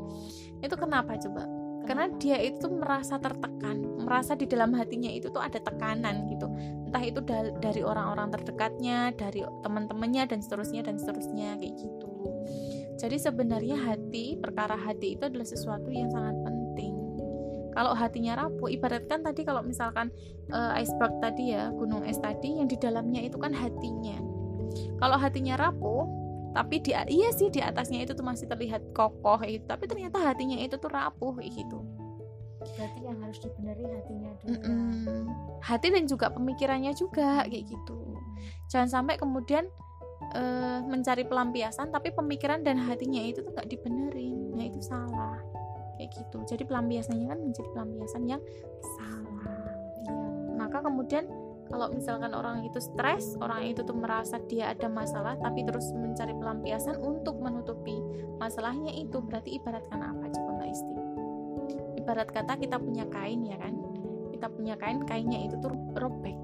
itu 0.62 0.78
kenapa 0.78 1.18
coba? 1.18 1.42
Karena 1.82 2.06
dia 2.22 2.38
itu 2.38 2.70
merasa 2.70 3.18
tertekan 3.18 3.82
merasa 4.02 4.34
di 4.34 4.46
dalam 4.46 4.74
hatinya 4.74 5.08
itu 5.10 5.30
tuh 5.30 5.42
ada 5.42 5.58
tekanan 5.62 6.26
gitu 6.30 6.46
entah 6.92 7.08
itu 7.08 7.24
dari 7.56 7.80
orang-orang 7.80 8.28
terdekatnya 8.28 9.16
dari 9.16 9.40
teman-temannya 9.64 10.28
dan 10.28 10.44
seterusnya 10.44 10.84
dan 10.84 11.00
seterusnya 11.00 11.56
kayak 11.56 11.72
gitu. 11.80 12.08
Jadi 13.00 13.16
sebenarnya 13.16 13.80
hati 13.80 14.36
perkara 14.36 14.76
hati 14.76 15.16
itu 15.16 15.24
adalah 15.24 15.48
sesuatu 15.48 15.88
yang 15.88 16.12
sangat 16.12 16.36
penting. 16.44 16.92
Kalau 17.72 17.96
hatinya 17.96 18.44
rapuh 18.44 18.68
ibaratkan 18.68 19.24
tadi 19.24 19.40
kalau 19.48 19.64
misalkan 19.64 20.12
uh, 20.52 20.76
iceberg 20.76 21.16
tadi 21.24 21.56
ya 21.56 21.72
gunung 21.72 22.04
es 22.04 22.20
tadi 22.20 22.60
yang 22.60 22.68
di 22.68 22.76
dalamnya 22.76 23.24
itu 23.24 23.40
kan 23.40 23.56
hatinya. 23.56 24.20
Kalau 25.00 25.16
hatinya 25.16 25.56
rapuh 25.56 26.04
tapi 26.52 26.84
di 26.84 26.92
iya 26.92 27.32
sih 27.32 27.48
di 27.48 27.64
atasnya 27.64 28.04
itu 28.04 28.12
tuh 28.12 28.28
masih 28.28 28.44
terlihat 28.52 28.92
kokoh 28.92 29.40
itu 29.48 29.64
tapi 29.64 29.88
ternyata 29.88 30.20
hatinya 30.20 30.60
itu 30.60 30.76
tuh 30.76 30.92
rapuh 30.92 31.40
gitu 31.40 31.80
berarti 32.64 33.00
yang 33.02 33.18
harus 33.20 33.38
dibenerin 33.42 33.90
hatinya 33.98 34.30
dulu 34.42 34.52
mm 34.52 34.58
-mm. 34.64 35.22
hati 35.60 35.86
dan 35.90 36.04
juga 36.06 36.26
pemikirannya 36.32 36.92
juga 36.96 37.44
kayak 37.46 37.64
gitu. 37.68 37.98
Jangan 38.70 38.88
sampai 38.88 39.14
kemudian 39.20 39.68
uh, 40.34 40.80
mencari 40.86 41.26
pelampiasan 41.26 41.92
tapi 41.92 42.10
pemikiran 42.14 42.64
dan 42.64 42.80
hatinya 42.80 43.20
itu 43.20 43.44
tuh 43.44 43.52
gak 43.54 43.68
dibenerin. 43.68 44.54
Nah 44.56 44.64
itu 44.66 44.80
salah. 44.82 45.38
Kayak 45.98 46.10
gitu. 46.18 46.38
Jadi 46.48 46.62
pelampiasannya 46.66 47.26
kan 47.28 47.38
menjadi 47.38 47.68
pelampiasan 47.74 48.22
yang 48.26 48.42
salah. 48.98 49.30
Ya. 50.02 50.18
maka 50.58 50.82
kemudian 50.82 51.30
kalau 51.70 51.88
misalkan 51.94 52.34
orang 52.34 52.66
itu 52.66 52.82
stres 52.82 53.38
orang 53.38 53.70
itu 53.70 53.86
tuh 53.86 53.94
merasa 53.94 54.42
dia 54.50 54.74
ada 54.74 54.90
masalah 54.90 55.38
tapi 55.38 55.62
terus 55.62 55.94
mencari 55.94 56.34
pelampiasan 56.34 56.98
untuk 56.98 57.38
menutupi 57.38 58.02
masalahnya 58.42 58.90
itu 58.90 59.22
berarti 59.22 59.62
ibaratkan 59.62 60.02
apa? 60.02 60.26
Coba 60.34 60.50
mbak 60.58 60.68
Isti 60.74 61.01
ibarat 62.02 62.28
kata 62.34 62.58
kita 62.58 62.82
punya 62.82 63.06
kain 63.06 63.46
ya 63.46 63.54
kan? 63.62 63.78
Kita 64.34 64.50
punya 64.50 64.74
kain 64.74 65.06
kainnya 65.06 65.46
itu 65.46 65.54
tuh 65.62 65.70
robek. 65.94 66.34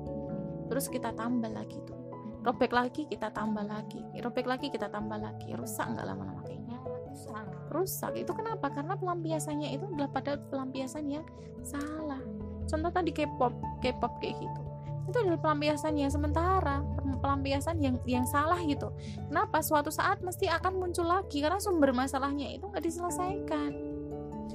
Terus 0.71 0.87
kita 0.87 1.11
tambah 1.19 1.51
lagi 1.51 1.83
tuh. 1.83 1.99
Robek 2.47 2.71
lagi 2.71 3.03
kita 3.11 3.35
tambah 3.35 3.67
lagi. 3.67 3.99
Robek 4.23 4.47
lagi 4.47 4.71
kita 4.71 4.87
tambah 4.87 5.19
lagi. 5.19 5.59
Rusak 5.59 5.99
nggak 5.99 6.07
lama-lama 6.07 6.47
kainnya? 6.47 6.79
Rusak. 6.87 7.47
Rusak. 7.75 8.13
Itu 8.15 8.31
kenapa? 8.39 8.71
Karena 8.71 8.95
pelampiasannya 8.95 9.75
itu 9.75 9.85
adalah 9.91 10.11
pada 10.15 10.39
pelampiasan 10.39 11.11
yang 11.11 11.27
salah. 11.67 12.23
Contoh 12.71 12.93
tadi 12.95 13.11
K-pop 13.11 13.83
K-pop 13.83 14.23
kayak 14.23 14.39
gitu. 14.39 14.63
Itu 15.11 15.17
adalah 15.25 15.41
pelampiasan 15.41 15.99
yang 15.99 16.13
sementara 16.13 16.85
pelampiasan 17.19 17.83
yang 17.83 17.97
yang 18.07 18.29
salah 18.29 18.61
gitu. 18.63 18.95
Kenapa? 19.27 19.59
Suatu 19.65 19.91
saat 19.91 20.23
mesti 20.23 20.47
akan 20.47 20.79
muncul 20.79 21.09
lagi. 21.09 21.43
Karena 21.43 21.59
sumber 21.59 21.91
masalahnya 21.91 22.55
itu 22.55 22.69
nggak 22.71 22.85
diselesaikan 22.85 23.88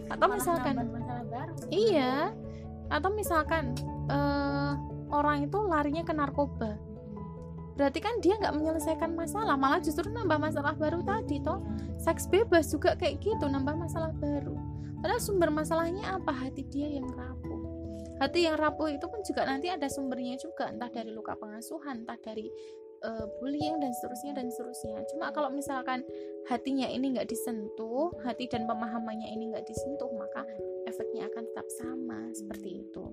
atau 0.09 0.27
Malah 0.27 0.37
misalkan 0.37 0.75
masalah 0.87 1.25
baru. 1.27 1.53
Iya. 1.69 2.13
Atau 2.91 3.09
misalkan 3.15 3.63
uh, 4.11 4.73
orang 5.13 5.47
itu 5.47 5.57
larinya 5.63 6.03
ke 6.05 6.13
narkoba. 6.13 6.77
Berarti 7.73 7.99
kan 8.05 8.21
dia 8.21 8.37
nggak 8.37 8.53
menyelesaikan 8.53 9.17
masalah 9.17 9.57
malah 9.57 9.81
justru 9.81 10.05
nambah 10.05 10.37
masalah 10.37 10.77
baru 10.77 11.01
tadi 11.01 11.41
toh. 11.41 11.61
Seks 11.97 12.29
bebas 12.29 12.69
juga 12.69 12.93
kayak 12.93 13.21
gitu 13.25 13.45
nambah 13.49 13.73
masalah 13.73 14.13
baru. 14.21 14.53
Padahal 15.01 15.19
sumber 15.19 15.49
masalahnya 15.49 16.15
apa? 16.15 16.31
Hati 16.31 16.63
dia 16.69 16.87
yang 17.01 17.09
rapuh. 17.09 17.59
Hati 18.21 18.45
yang 18.45 18.55
rapuh 18.55 18.93
itu 18.93 19.03
pun 19.09 19.19
juga 19.25 19.43
nanti 19.49 19.67
ada 19.73 19.89
sumbernya 19.89 20.37
juga 20.37 20.69
entah 20.69 20.87
dari 20.87 21.11
luka 21.11 21.33
pengasuhan 21.35 22.05
entah 22.05 22.15
dari 22.21 22.47
uh, 23.03 23.25
bullying 23.39 23.79
dan 23.79 23.91
seterusnya 23.93 24.33
dan 24.35 24.47
seterusnya. 24.49 25.03
Cuma 25.11 25.29
kalau 25.35 25.51
misalkan 25.51 26.01
hatinya 26.47 26.87
ini 26.87 27.15
nggak 27.15 27.29
disentuh 27.29 28.11
hati 28.23 28.47
dan 28.47 28.65
pemahamannya 28.67 29.29
ini 29.31 29.53
nggak 29.53 29.67
disentuh 29.67 30.09
maka 30.15 30.43
efeknya 30.87 31.27
akan 31.31 31.43
tetap 31.51 31.67
sama 31.71 32.19
seperti 32.33 32.83
itu. 32.83 33.03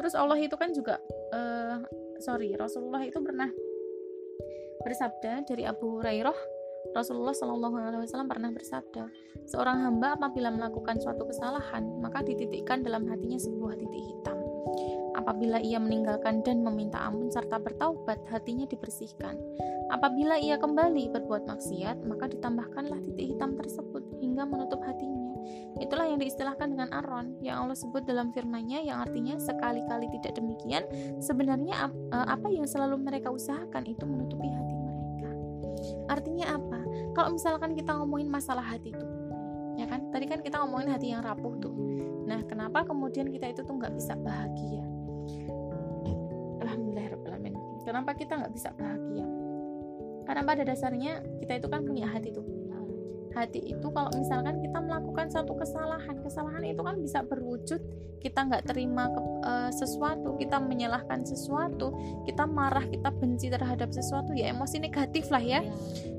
Terus 0.00 0.12
Allah 0.16 0.36
itu 0.40 0.56
kan 0.56 0.72
juga 0.72 1.00
uh, 1.32 1.80
sorry 2.20 2.52
Rasulullah 2.56 3.04
itu 3.04 3.20
pernah 3.20 3.48
bersabda 4.84 5.48
dari 5.48 5.64
Abu 5.64 6.00
Hurairah 6.00 6.36
Rasulullah 6.92 7.32
Shallallahu 7.32 7.80
Alaihi 7.80 8.04
Wasallam 8.04 8.28
pernah 8.28 8.52
bersabda, 8.52 9.08
seorang 9.48 9.88
hamba 9.88 10.20
apabila 10.20 10.52
melakukan 10.52 11.00
suatu 11.00 11.24
kesalahan, 11.24 11.80
maka 12.04 12.20
dititikkan 12.20 12.84
dalam 12.84 13.08
hatinya 13.08 13.40
sebuah 13.40 13.80
titik 13.80 14.04
hitam. 14.04 14.53
Apabila 15.14 15.62
ia 15.62 15.78
meninggalkan 15.78 16.42
dan 16.42 16.66
meminta 16.66 16.98
ampun 16.98 17.30
serta 17.30 17.62
bertaubat, 17.62 18.18
hatinya 18.28 18.66
dibersihkan. 18.66 19.38
Apabila 19.94 20.40
ia 20.40 20.58
kembali 20.58 21.14
berbuat 21.14 21.46
maksiat, 21.46 22.02
maka 22.02 22.26
ditambahkanlah 22.34 22.98
titik 23.06 23.36
hitam 23.36 23.54
tersebut 23.54 24.02
hingga 24.18 24.42
menutup 24.42 24.82
hatinya. 24.82 25.22
Itulah 25.78 26.08
yang 26.08 26.18
diistilahkan 26.18 26.72
dengan 26.72 26.88
aron 26.90 27.36
yang 27.44 27.66
Allah 27.66 27.76
sebut 27.76 28.02
dalam 28.08 28.32
firman-Nya 28.32 28.82
yang 28.82 28.98
artinya 29.04 29.36
sekali-kali 29.36 30.08
tidak 30.18 30.34
demikian, 30.38 30.82
sebenarnya 31.20 31.90
eh, 32.10 32.26
apa 32.30 32.48
yang 32.48 32.64
selalu 32.64 32.98
mereka 32.98 33.28
usahakan 33.28 33.84
itu 33.84 34.02
menutupi 34.08 34.48
hati 34.48 34.74
mereka. 34.74 35.30
Artinya 36.10 36.58
apa? 36.58 36.80
Kalau 37.12 37.36
misalkan 37.36 37.76
kita 37.76 37.92
ngomongin 37.94 38.30
masalah 38.30 38.64
hati 38.64 38.90
itu, 38.90 39.06
ya 39.76 39.86
kan? 39.86 40.10
Tadi 40.10 40.24
kan 40.26 40.40
kita 40.40 40.58
ngomongin 40.64 40.90
hati 40.90 41.12
yang 41.12 41.22
rapuh 41.22 41.54
tuh. 41.60 41.74
Nah, 42.24 42.40
kenapa 42.48 42.88
kemudian 42.88 43.28
kita 43.28 43.52
itu 43.52 43.60
tuh 43.62 43.76
nggak 43.76 43.92
bisa 43.92 44.16
bahagia? 44.16 44.93
Alhamdulillahirobbilalamin. 46.64 47.54
Kenapa 47.84 48.16
kita 48.16 48.40
nggak 48.40 48.52
bisa 48.56 48.72
bahagia? 48.74 49.28
Karena 50.24 50.42
pada 50.48 50.62
dasarnya 50.64 51.20
kita 51.44 51.60
itu 51.60 51.68
kan 51.68 51.84
punya 51.84 52.08
hati 52.08 52.32
tuh. 52.32 52.63
Hati 53.34 53.60
itu 53.74 53.86
kalau 53.90 54.10
misalkan 54.14 54.62
kita 54.62 54.78
melakukan 54.78 55.26
satu 55.28 55.52
kesalahan 55.58 56.16
kesalahan 56.22 56.64
itu 56.64 56.80
kan 56.80 56.96
bisa 57.02 57.20
berwujud 57.26 57.82
kita 58.24 58.40
nggak 58.40 58.64
terima 58.72 59.12
ke, 59.12 59.20
uh, 59.44 59.68
sesuatu 59.68 60.40
kita 60.40 60.56
menyalahkan 60.56 61.28
sesuatu 61.28 61.92
kita 62.24 62.48
marah 62.48 62.88
kita 62.88 63.12
benci 63.12 63.52
terhadap 63.52 63.92
sesuatu 63.92 64.32
ya 64.32 64.48
emosi 64.48 64.80
negatif 64.80 65.28
lah 65.28 65.44
ya. 65.44 65.60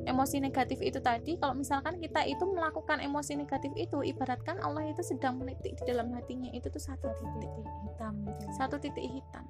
Emosi 0.06 0.38
negatif 0.38 0.86
itu 0.86 1.02
tadi 1.02 1.34
kalau 1.42 1.58
misalkan 1.58 1.98
kita 1.98 2.22
itu 2.30 2.46
melakukan 2.46 3.02
emosi 3.02 3.42
negatif 3.42 3.74
itu 3.74 4.06
ibaratkan 4.06 4.62
Allah 4.62 4.86
itu 4.86 5.02
sedang 5.02 5.42
menitik 5.42 5.74
di 5.82 5.84
dalam 5.90 6.14
hatinya 6.14 6.54
itu 6.54 6.70
tuh 6.70 6.78
satu 6.78 7.10
titik. 7.10 7.50
hitam 7.90 8.14
gitu. 8.30 8.46
satu 8.54 8.76
titik 8.78 9.02
hitam. 9.02 9.50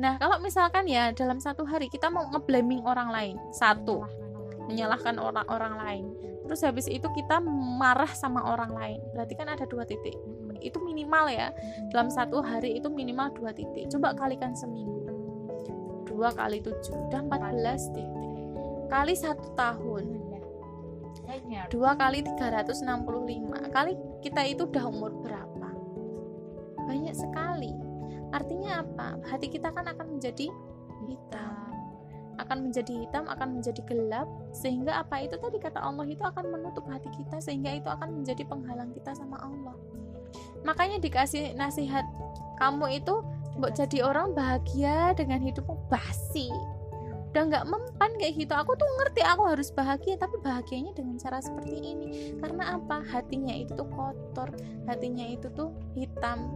Nah 0.00 0.16
kalau 0.16 0.40
misalkan 0.40 0.88
ya 0.88 1.12
dalam 1.12 1.36
satu 1.36 1.68
hari 1.68 1.92
kita 1.92 2.08
mau 2.08 2.24
ngeblaming 2.32 2.80
orang 2.88 3.12
lain 3.12 3.36
satu 3.52 4.08
menyalahkan 4.70 5.18
orang-orang 5.18 5.74
lain. 5.82 6.06
Terus 6.46 6.62
habis 6.62 6.86
itu 6.86 7.06
kita 7.10 7.42
marah 7.78 8.10
sama 8.14 8.46
orang 8.46 8.70
lain. 8.70 8.98
Berarti 9.14 9.34
kan 9.34 9.50
ada 9.50 9.66
dua 9.66 9.82
titik. 9.82 10.14
Itu 10.62 10.78
minimal 10.78 11.26
ya. 11.30 11.50
Dalam 11.90 12.06
satu 12.06 12.38
hari 12.38 12.78
itu 12.78 12.86
minimal 12.86 13.34
dua 13.34 13.50
titik. 13.50 13.90
Coba 13.90 14.14
kalikan 14.14 14.54
seminggu. 14.54 15.10
Dua 16.06 16.30
kali 16.30 16.62
tujuh. 16.62 17.10
Udah 17.10 17.22
14 17.26 17.94
titik. 17.94 18.30
Kali 18.90 19.14
satu 19.14 19.46
tahun. 19.54 20.30
Dua 21.70 21.94
kali 21.94 22.26
365 22.26 22.82
kali 23.70 23.94
kita 24.18 24.42
itu 24.50 24.66
udah 24.66 24.84
umur 24.90 25.14
berapa? 25.22 25.70
Banyak 26.90 27.14
sekali. 27.14 27.70
Artinya 28.34 28.82
apa? 28.82 29.18
Hati 29.30 29.46
kita 29.46 29.70
kan 29.70 29.86
akan 29.86 30.18
menjadi 30.18 30.50
hitam 31.06 31.69
akan 32.44 32.70
menjadi 32.70 32.92
hitam, 33.04 33.24
akan 33.28 33.60
menjadi 33.60 33.80
gelap, 33.84 34.28
sehingga 34.50 35.00
apa 35.00 35.24
itu 35.24 35.36
tadi 35.36 35.60
kata 35.60 35.80
Allah 35.80 36.06
itu 36.08 36.22
akan 36.24 36.44
menutup 36.48 36.84
hati 36.88 37.08
kita, 37.14 37.38
sehingga 37.38 37.76
itu 37.76 37.88
akan 37.88 38.22
menjadi 38.22 38.42
penghalang 38.48 38.90
kita 38.96 39.12
sama 39.16 39.36
Allah. 39.40 39.76
Makanya 40.64 41.00
dikasih 41.00 41.56
nasihat 41.56 42.04
kamu 42.60 43.00
itu 43.00 43.24
buat 43.56 43.76
jadi 43.76 44.04
orang 44.04 44.36
bahagia 44.36 45.16
dengan 45.16 45.40
hidupmu. 45.40 45.88
Basi. 45.88 46.52
Udah 47.30 47.46
nggak 47.46 47.66
mempan 47.70 48.10
kayak 48.18 48.42
gitu. 48.42 48.52
Aku 48.58 48.74
tuh 48.74 48.90
ngerti 49.00 49.22
aku 49.22 49.46
harus 49.46 49.70
bahagia 49.70 50.18
tapi 50.18 50.36
bahagianya 50.42 50.92
dengan 50.98 51.14
cara 51.16 51.38
seperti 51.38 51.78
ini. 51.78 52.34
Karena 52.42 52.74
apa? 52.74 53.06
Hatinya 53.06 53.54
itu 53.54 53.72
tuh 53.78 53.86
kotor 53.86 54.50
hatinya 54.90 55.22
itu 55.22 55.46
tuh 55.54 55.70
hitam 55.94 56.50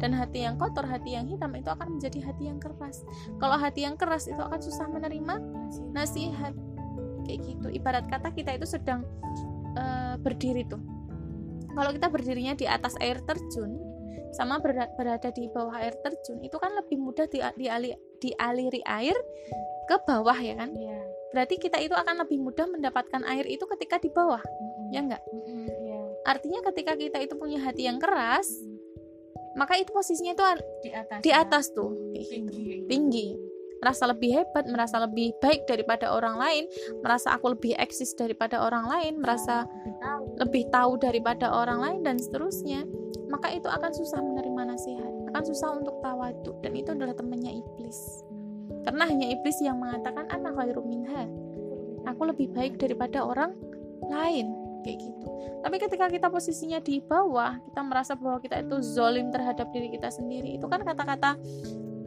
dan 0.00 0.16
hati 0.16 0.48
yang 0.48 0.56
kotor 0.56 0.88
hati 0.88 1.14
yang 1.14 1.28
hitam 1.28 1.52
itu 1.52 1.68
akan 1.68 2.00
menjadi 2.00 2.24
hati 2.24 2.48
yang 2.48 2.58
keras 2.58 3.04
kalau 3.36 3.60
hati 3.60 3.84
yang 3.84 3.94
keras 4.00 4.26
itu 4.26 4.40
akan 4.40 4.60
susah 4.60 4.88
menerima 4.88 5.34
nasihat 5.92 6.56
kayak 7.28 7.40
gitu 7.44 7.68
ibarat 7.70 8.08
kata 8.08 8.32
kita 8.32 8.56
itu 8.56 8.66
sedang 8.66 9.04
uh, 9.76 10.16
berdiri 10.18 10.64
tuh 10.66 10.80
kalau 11.76 11.94
kita 11.94 12.08
berdirinya 12.10 12.56
di 12.58 12.66
atas 12.66 12.98
air 12.98 13.20
terjun 13.22 13.78
sama 14.30 14.62
berada 14.62 15.30
di 15.34 15.50
bawah 15.50 15.74
air 15.78 15.94
terjun 16.02 16.38
itu 16.42 16.54
kan 16.58 16.70
lebih 16.78 16.98
mudah 17.02 17.26
di, 17.26 17.42
diali, 17.58 17.90
dialiri 18.22 18.82
air 18.86 19.14
ke 19.90 19.96
bawah 20.06 20.38
ya 20.38 20.54
kan 20.54 20.70
yeah. 20.78 21.02
berarti 21.34 21.58
kita 21.58 21.82
itu 21.82 21.94
akan 21.94 22.22
lebih 22.22 22.38
mudah 22.38 22.66
mendapatkan 22.70 23.22
air 23.26 23.42
itu 23.50 23.66
ketika 23.76 23.98
di 23.98 24.10
bawah 24.10 24.38
mm-hmm. 24.38 24.94
ya 24.94 25.00
enggak 25.02 25.22
mm-hmm, 25.34 25.66
yeah. 25.82 26.06
artinya 26.30 26.60
ketika 26.70 26.94
kita 26.94 27.18
itu 27.26 27.34
punya 27.34 27.58
hati 27.58 27.90
yang 27.90 27.98
keras 27.98 28.46
mm. 28.46 28.69
Maka 29.58 29.78
itu 29.78 29.90
posisinya 29.90 30.32
itu 30.34 30.44
di 30.86 30.90
atas 30.94 31.18
di 31.22 31.30
ya. 31.30 31.42
atas 31.42 31.64
ya. 31.70 31.74
tuh. 31.76 31.90
Tinggi 32.14 32.86
tinggi. 32.86 33.28
Merasa 33.80 34.04
lebih 34.12 34.36
hebat 34.36 34.68
merasa 34.68 35.00
lebih 35.00 35.32
baik 35.40 35.64
daripada 35.64 36.12
orang 36.12 36.36
lain 36.36 36.68
merasa 37.00 37.32
aku 37.32 37.56
lebih 37.56 37.72
eksis 37.80 38.12
daripada 38.12 38.60
orang 38.60 38.84
lain 38.84 39.16
merasa 39.24 39.64
lebih 40.36 40.68
tahu. 40.68 41.00
daripada 41.00 41.48
orang 41.48 41.80
lain 41.80 42.00
dan 42.04 42.20
seterusnya. 42.20 42.84
Maka 43.32 43.56
itu 43.56 43.70
akan 43.70 43.92
susah 43.94 44.20
menerima 44.20 44.62
nasihat 44.74 45.12
akan 45.30 45.44
susah 45.46 45.78
untuk 45.78 45.96
tawadu 46.02 46.52
dan 46.60 46.74
itu 46.74 46.90
adalah 46.90 47.14
temannya 47.14 47.62
iblis. 47.62 47.98
Karena 48.82 49.06
hanya 49.06 49.26
iblis 49.30 49.56
yang 49.62 49.78
mengatakan 49.78 50.26
anak 50.28 50.58
khairum 50.58 50.86
minha. 50.90 51.30
Aku 52.10 52.26
lebih 52.26 52.50
baik 52.50 52.80
daripada 52.80 53.22
orang 53.22 53.54
lain 54.08 54.50
kayak 54.82 54.98
gitu. 55.00 55.26
Tapi 55.60 55.76
ketika 55.76 56.06
kita 56.08 56.26
posisinya 56.32 56.80
di 56.80 57.00
bawah 57.04 57.60
kita 57.68 57.80
merasa 57.84 58.12
bahwa 58.16 58.40
kita 58.40 58.64
itu 58.64 58.80
zolim 58.80 59.28
terhadap 59.30 59.68
diri 59.70 59.92
kita 59.92 60.08
sendiri. 60.08 60.56
Itu 60.56 60.66
kan 60.66 60.82
kata-kata 60.82 61.36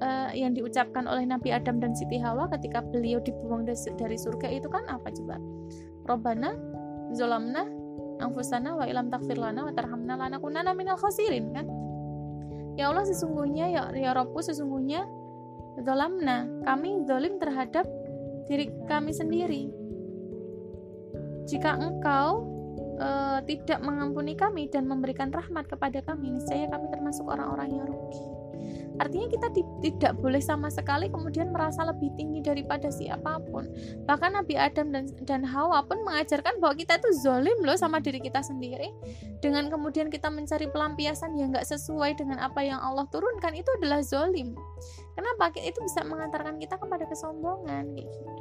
uh, 0.02 0.30
yang 0.34 0.58
diucapkan 0.58 1.06
oleh 1.06 1.26
Nabi 1.26 1.54
Adam 1.54 1.78
dan 1.78 1.94
Siti 1.94 2.18
Hawa 2.18 2.50
ketika 2.58 2.82
beliau 2.82 3.22
dibuang 3.22 3.64
dari 3.70 4.18
surga 4.18 4.48
itu 4.50 4.68
kan 4.70 4.86
apa 4.90 5.10
coba? 5.14 5.38
Robana 6.10 6.58
zolamna 7.14 7.66
anfusana 8.20 8.76
wa 8.78 8.86
ilam 8.86 9.10
takfir 9.14 9.38
lana 9.38 9.70
wa 9.70 9.74
tarhamna 9.74 10.18
kunana 10.42 10.74
minal 10.74 10.98
khasirin 10.98 11.54
kan? 11.54 11.66
Ya 12.74 12.90
Allah 12.90 13.06
sesungguhnya 13.06 13.70
ya 13.70 13.82
ya 13.94 14.18
Robku 14.18 14.42
sesungguhnya 14.42 15.06
Zolamna, 15.82 16.46
kami 16.70 17.02
zolim 17.10 17.42
terhadap 17.42 17.90
diri 18.46 18.70
kami 18.86 19.10
sendiri. 19.10 19.74
Jika 21.50 21.82
engkau 21.82 22.46
uh, 23.00 23.40
tidak 23.46 23.80
mengampuni 23.82 24.34
kami 24.34 24.70
dan 24.70 24.86
memberikan 24.90 25.30
rahmat 25.30 25.70
kepada 25.70 26.02
kami, 26.06 26.36
niscaya 26.38 26.70
kami 26.70 26.90
termasuk 26.92 27.26
orang-orang 27.30 27.70
yang 27.74 27.86
rugi. 27.88 28.44
Artinya 29.02 29.26
kita 29.26 29.48
tidak 29.82 30.14
boleh 30.22 30.38
sama 30.38 30.70
sekali 30.70 31.10
kemudian 31.10 31.50
merasa 31.50 31.82
lebih 31.82 32.14
tinggi 32.14 32.46
daripada 32.46 32.94
siapa 32.94 33.42
pun. 33.50 33.66
Bahkan 34.06 34.38
Nabi 34.38 34.54
Adam 34.54 34.94
dan, 34.94 35.10
dan 35.26 35.42
Hawa 35.42 35.82
pun 35.82 36.06
mengajarkan 36.06 36.62
bahwa 36.62 36.78
kita 36.78 37.02
itu 37.02 37.10
zolim 37.26 37.58
loh 37.66 37.74
sama 37.74 37.98
diri 37.98 38.22
kita 38.22 38.46
sendiri. 38.46 38.94
Dengan 39.42 39.74
kemudian 39.74 40.14
kita 40.14 40.30
mencari 40.30 40.70
pelampiasan 40.70 41.34
yang 41.34 41.50
nggak 41.52 41.66
sesuai 41.66 42.22
dengan 42.22 42.38
apa 42.38 42.62
yang 42.62 42.78
Allah 42.78 43.10
turunkan 43.10 43.58
itu 43.58 43.70
adalah 43.82 44.06
zolim. 44.06 44.54
Kenapa? 45.18 45.50
Itu 45.58 45.82
bisa 45.82 46.06
mengantarkan 46.06 46.62
kita 46.62 46.78
kepada 46.78 47.10
kesombongan 47.10 47.98
kayak 47.98 48.08
gitu 48.14 48.33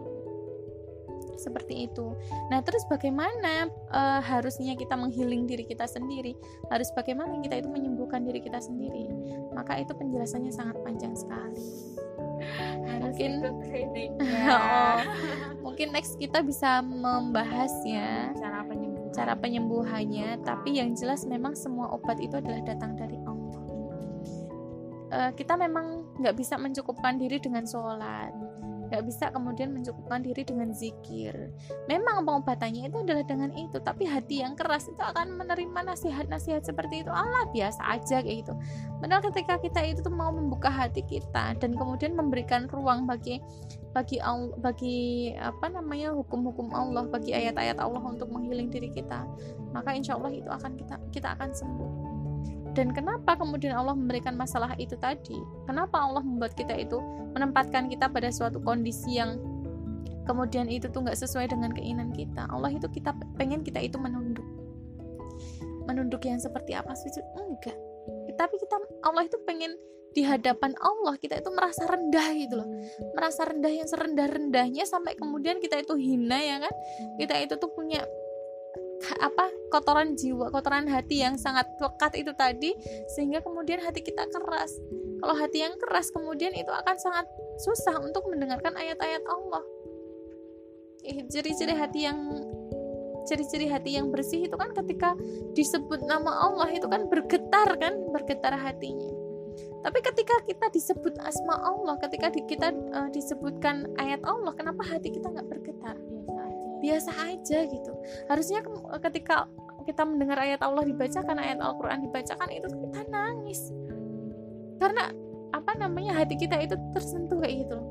seperti 1.37 1.88
itu. 1.88 2.16
Nah, 2.49 2.61
terus 2.64 2.85
bagaimana 2.88 3.68
uh, 3.92 4.21
harusnya 4.21 4.77
kita 4.77 4.97
menghiling 4.97 5.49
diri 5.49 5.64
kita 5.64 5.85
sendiri? 5.88 6.37
Harus 6.68 6.88
bagaimana 6.92 7.40
kita 7.40 7.61
itu 7.61 7.68
menyembuhkan 7.68 8.25
diri 8.25 8.40
kita 8.40 8.61
sendiri? 8.61 9.09
Maka 9.53 9.81
itu 9.81 9.92
penjelasannya 9.95 10.53
sangat 10.53 10.77
panjang 10.83 11.14
sekali. 11.16 11.64
mungkin 13.03 13.38
oh, 14.51 14.99
mungkin 15.62 15.95
next 15.95 16.18
kita 16.18 16.42
bisa 16.42 16.83
membahasnya 16.83 18.35
cara 18.35 18.66
penyembuhan 18.66 18.92
cara 19.12 19.37
penyembuhannya 19.37 20.40
tapi 20.42 20.81
yang 20.81 20.97
jelas 20.97 21.29
memang 21.29 21.53
semua 21.53 21.92
obat 21.92 22.18
itu 22.18 22.35
adalah 22.40 22.64
datang 22.64 22.97
dari 22.97 23.21
Allah 23.29 23.62
uh, 25.12 25.31
kita 25.37 25.55
memang 25.55 26.16
nggak 26.18 26.35
bisa 26.35 26.57
mencukupkan 26.57 27.21
diri 27.21 27.37
dengan 27.38 27.68
sholat 27.68 28.33
nggak 28.93 29.09
bisa 29.09 29.33
kemudian 29.33 29.73
mencukupkan 29.73 30.21
diri 30.21 30.45
dengan 30.45 30.69
zikir. 30.77 31.33
Memang 31.89 32.29
pengobatannya 32.29 32.93
itu 32.93 33.01
adalah 33.01 33.25
dengan 33.25 33.49
itu 33.57 33.81
tapi 33.81 34.05
hati 34.05 34.45
yang 34.45 34.53
keras 34.53 34.93
itu 34.93 35.01
akan 35.01 35.33
menerima 35.41 35.97
nasihat-nasihat 35.97 36.61
seperti 36.61 37.01
itu. 37.01 37.09
Allah 37.09 37.49
biasa 37.49 37.81
aja 37.89 38.21
kayak 38.21 38.45
gitu. 38.45 38.53
Padahal 39.01 39.25
ketika 39.33 39.57
kita 39.57 39.81
itu 39.89 40.05
tuh 40.05 40.13
mau 40.13 40.29
membuka 40.29 40.69
hati 40.69 41.01
kita 41.09 41.57
dan 41.57 41.73
kemudian 41.73 42.13
memberikan 42.13 42.69
ruang 42.69 43.09
bagi 43.09 43.41
bagi 43.93 44.19
bagi 44.61 45.33
apa 45.37 45.69
namanya 45.69 46.17
hukum-hukum 46.17 46.73
Allah 46.73 47.05
bagi 47.09 47.37
ayat-ayat 47.37 47.77
Allah 47.77 48.01
untuk 48.01 48.33
menghiling 48.33 48.73
diri 48.73 48.89
kita 48.89 49.29
maka 49.77 49.93
insya 49.93 50.17
Allah 50.17 50.33
itu 50.33 50.49
akan 50.49 50.73
kita 50.81 50.97
kita 51.13 51.29
akan 51.37 51.53
sembuh 51.53 52.02
dan 52.73 52.97
kenapa 52.97 53.37
kemudian 53.37 53.77
Allah 53.77 53.93
memberikan 53.93 54.33
masalah 54.33 54.73
itu 54.81 54.97
tadi? 54.97 55.37
Kenapa 55.69 56.01
Allah 56.01 56.25
membuat 56.25 56.57
kita 56.57 56.73
itu 56.73 56.97
menempatkan 57.37 57.93
kita 57.93 58.09
pada 58.09 58.33
suatu 58.33 58.61
kondisi 58.65 59.21
yang 59.21 59.37
kemudian 60.25 60.73
itu 60.73 60.89
tuh 60.89 61.05
nggak 61.05 61.21
sesuai 61.21 61.53
dengan 61.53 61.73
keinginan 61.77 62.17
kita? 62.17 62.49
Allah 62.49 62.73
itu 62.73 62.89
kita 62.89 63.13
pengen 63.37 63.61
kita 63.61 63.77
itu 63.85 64.01
menunduk. 64.01 64.45
Menunduk 65.85 66.25
yang 66.25 66.41
seperti 66.41 66.73
apa 66.73 66.97
sih? 66.97 67.13
Enggak. 67.37 67.77
Tapi 68.41 68.55
kita 68.57 68.77
Allah 69.05 69.29
itu 69.29 69.37
pengen 69.45 69.77
di 70.13 70.25
hadapan 70.25 70.77
Allah 70.81 71.17
kita 71.17 71.41
itu 71.41 71.49
merasa 71.53 71.85
rendah 71.89 72.29
gitu 72.37 72.55
loh. 72.57 72.69
Merasa 73.17 73.49
rendah 73.49 73.73
yang 73.73 73.89
serendah 73.89 74.29
rendahnya 74.29 74.85
sampai 74.89 75.17
kemudian 75.17 75.61
kita 75.61 75.81
itu 75.81 75.97
hina 75.97 76.41
ya 76.41 76.57
kan? 76.65 76.75
Kita 77.21 77.35
itu 77.37 77.55
tuh 77.61 77.73
punya 77.73 78.01
apa 79.19 79.51
kotoran 79.73 80.15
jiwa, 80.15 80.53
kotoran 80.53 80.87
hati 80.87 81.25
yang 81.25 81.35
sangat 81.41 81.67
pekat 81.81 82.12
itu 82.19 82.33
tadi 82.37 82.71
sehingga 83.17 83.43
kemudian 83.43 83.83
hati 83.83 84.05
kita 84.05 84.29
keras. 84.29 84.73
Kalau 85.23 85.35
hati 85.38 85.62
yang 85.62 85.75
keras 85.79 86.11
kemudian 86.11 86.53
itu 86.55 86.71
akan 86.71 86.97
sangat 86.99 87.27
susah 87.62 87.99
untuk 88.03 88.27
mendengarkan 88.31 88.75
ayat-ayat 88.75 89.23
Allah. 89.27 89.62
Ciri-ciri 91.03 91.75
hati 91.75 92.07
yang 92.07 92.19
ciri-ciri 93.23 93.71
hati 93.71 93.95
yang 93.99 94.11
bersih 94.11 94.51
itu 94.51 94.57
kan 94.59 94.75
ketika 94.75 95.15
disebut 95.55 96.03
nama 96.07 96.51
Allah 96.51 96.69
itu 96.75 96.87
kan 96.91 97.07
bergetar 97.07 97.79
kan, 97.79 97.95
bergetar 98.11 98.55
hatinya. 98.55 99.23
Tapi 99.83 99.99
ketika 99.99 100.38
kita 100.47 100.67
disebut 100.71 101.19
asma 101.19 101.59
Allah, 101.59 101.99
ketika 101.99 102.31
kita 102.31 102.71
uh, 102.95 103.11
disebutkan 103.11 103.91
ayat 103.99 104.23
Allah, 104.23 104.55
kenapa 104.55 104.87
hati 104.87 105.11
kita 105.11 105.27
nggak 105.27 105.49
bergetar? 105.51 105.99
Biasa 106.83 107.11
aja 107.31 107.59
gitu. 107.71 107.92
Harusnya 108.27 108.61
ketika 108.99 109.47
kita 109.87 110.03
mendengar 110.03 110.38
ayat 110.38 110.61
Allah 110.62 110.83
dibacakan 110.83 111.38
ayat 111.38 111.59
Al-Quran 111.62 112.11
dibacakan 112.11 112.49
itu 112.51 112.66
kita 112.66 113.01
nangis. 113.11 113.71
Karena 114.83 115.14
apa 115.55 115.73
namanya 115.79 116.18
hati 116.18 116.35
kita 116.35 116.59
itu 116.59 116.75
tersentuh 116.90 117.38
kayak 117.38 117.66
gitu 117.66 117.79
loh. 117.79 117.88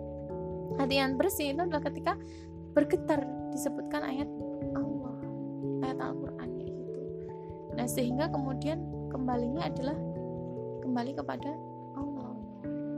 Hati 0.75 0.99
yang 0.99 1.15
bersih 1.15 1.55
itu 1.55 1.61
adalah 1.63 1.83
ketika 1.87 2.13
bergetar 2.75 3.23
disebutkan 3.51 4.01
ayat 4.07 4.29
Allah 4.75 5.15
ayat 5.87 5.99
Al-Quran 5.99 6.49
kayak 6.59 6.73
gitu. 6.75 6.99
Nah 7.79 7.87
sehingga 7.87 8.25
kemudian 8.31 8.79
kembalinya 9.11 9.67
adalah 9.67 9.95
kembali 10.83 11.11
kepada 11.15 11.51
Allah. 11.95 12.35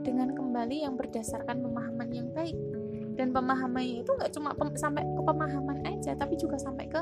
Dengan 0.04 0.36
kembali 0.36 0.84
yang 0.84 1.00
berdasarkan 1.00 1.64
pemahaman 1.64 2.10
yang 2.14 2.28
baik 2.36 2.58
dan 3.14 3.30
pemahamannya 3.30 4.02
itu 4.02 4.12
nggak 4.14 4.32
cuma 4.34 4.54
pem 4.58 4.74
sampai 4.74 5.06
ke 5.06 5.22
pemahaman 5.22 5.78
aja 5.86 6.18
tapi 6.18 6.34
juga 6.38 6.58
sampai 6.58 6.86
ke 6.90 7.02